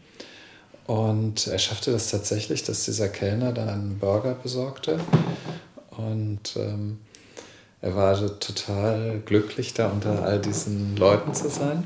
Und 0.85 1.47
er 1.47 1.57
schaffte 1.57 1.91
das 1.91 2.11
tatsächlich, 2.11 2.63
dass 2.63 2.85
dieser 2.85 3.09
Kellner 3.09 3.51
dann 3.51 3.69
einen 3.69 3.97
Burger 3.97 4.35
besorgte. 4.35 4.99
Und 5.97 6.55
ähm, 6.57 6.99
er 7.81 7.95
war 7.95 8.09
also 8.09 8.29
total 8.29 9.19
glücklich, 9.25 9.73
da 9.73 9.89
unter 9.89 10.23
all 10.23 10.39
diesen 10.39 10.95
Leuten 10.97 11.33
zu 11.33 11.49
sein. 11.49 11.85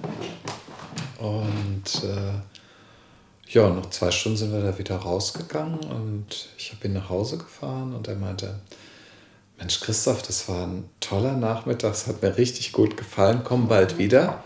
Und 1.19 2.03
äh, 2.03 2.59
ja, 3.49 3.67
nach 3.69 3.89
zwei 3.89 4.12
Stunden 4.12 4.38
sind 4.38 4.53
wir 4.53 4.62
da 4.62 4.77
wieder 4.77 4.97
rausgegangen 4.97 5.79
und 5.79 6.49
ich 6.57 6.71
habe 6.71 6.88
ihn 6.88 6.93
nach 6.93 7.09
Hause 7.09 7.39
gefahren 7.39 7.93
und 7.93 8.07
er 8.07 8.15
meinte, 8.15 8.59
Mensch, 9.57 9.79
Christoph, 9.81 10.21
das 10.21 10.47
war 10.47 10.67
ein 10.67 10.89
toller 10.99 11.33
Nachmittag, 11.33 11.93
es 11.93 12.07
hat 12.07 12.21
mir 12.21 12.38
richtig 12.38 12.71
gut 12.71 12.95
gefallen, 12.95 13.41
komm 13.43 13.67
bald 13.67 13.97
wieder. 13.97 14.43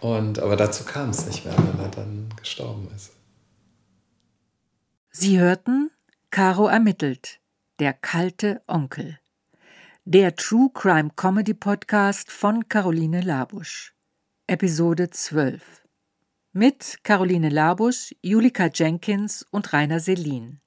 Und, 0.00 0.38
aber 0.38 0.56
dazu 0.56 0.84
kam 0.84 1.10
es 1.10 1.26
nicht 1.26 1.44
mehr, 1.44 1.56
weil 1.56 1.84
er 1.84 1.90
dann 1.90 2.28
gestorben 2.36 2.88
ist. 2.96 3.12
Sie 5.10 5.38
hörten 5.38 5.90
Caro 6.30 6.66
ermittelt, 6.66 7.40
der 7.78 7.92
kalte 7.92 8.62
Onkel. 8.66 9.18
Der 10.04 10.34
True 10.34 10.70
Crime 10.74 11.10
Comedy 11.14 11.54
Podcast 11.54 12.30
von 12.32 12.68
Caroline 12.68 13.20
Labusch. 13.20 13.94
Episode 14.46 15.10
12. 15.10 15.83
Mit 16.56 17.00
Caroline 17.02 17.48
Labusch, 17.48 18.14
Julika 18.22 18.70
Jenkins 18.72 19.44
und 19.50 19.72
Rainer 19.72 19.98
Selin. 19.98 20.60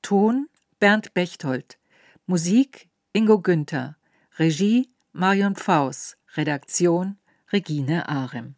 Ton 0.00 0.48
Bernd 0.78 1.14
Bechtold. 1.14 1.80
Musik 2.26 2.88
Ingo 3.12 3.40
Günther. 3.40 3.96
Regie 4.38 4.88
Marion 5.12 5.56
Faus. 5.56 6.16
Redaktion 6.36 7.18
Regine 7.52 8.08
Arem. 8.08 8.54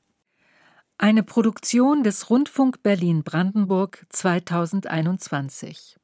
Eine 0.99 1.23
Produktion 1.23 2.03
des 2.03 2.29
Rundfunk 2.29 2.83
Berlin 2.83 3.23
Brandenburg 3.23 4.05
2021. 4.11 5.98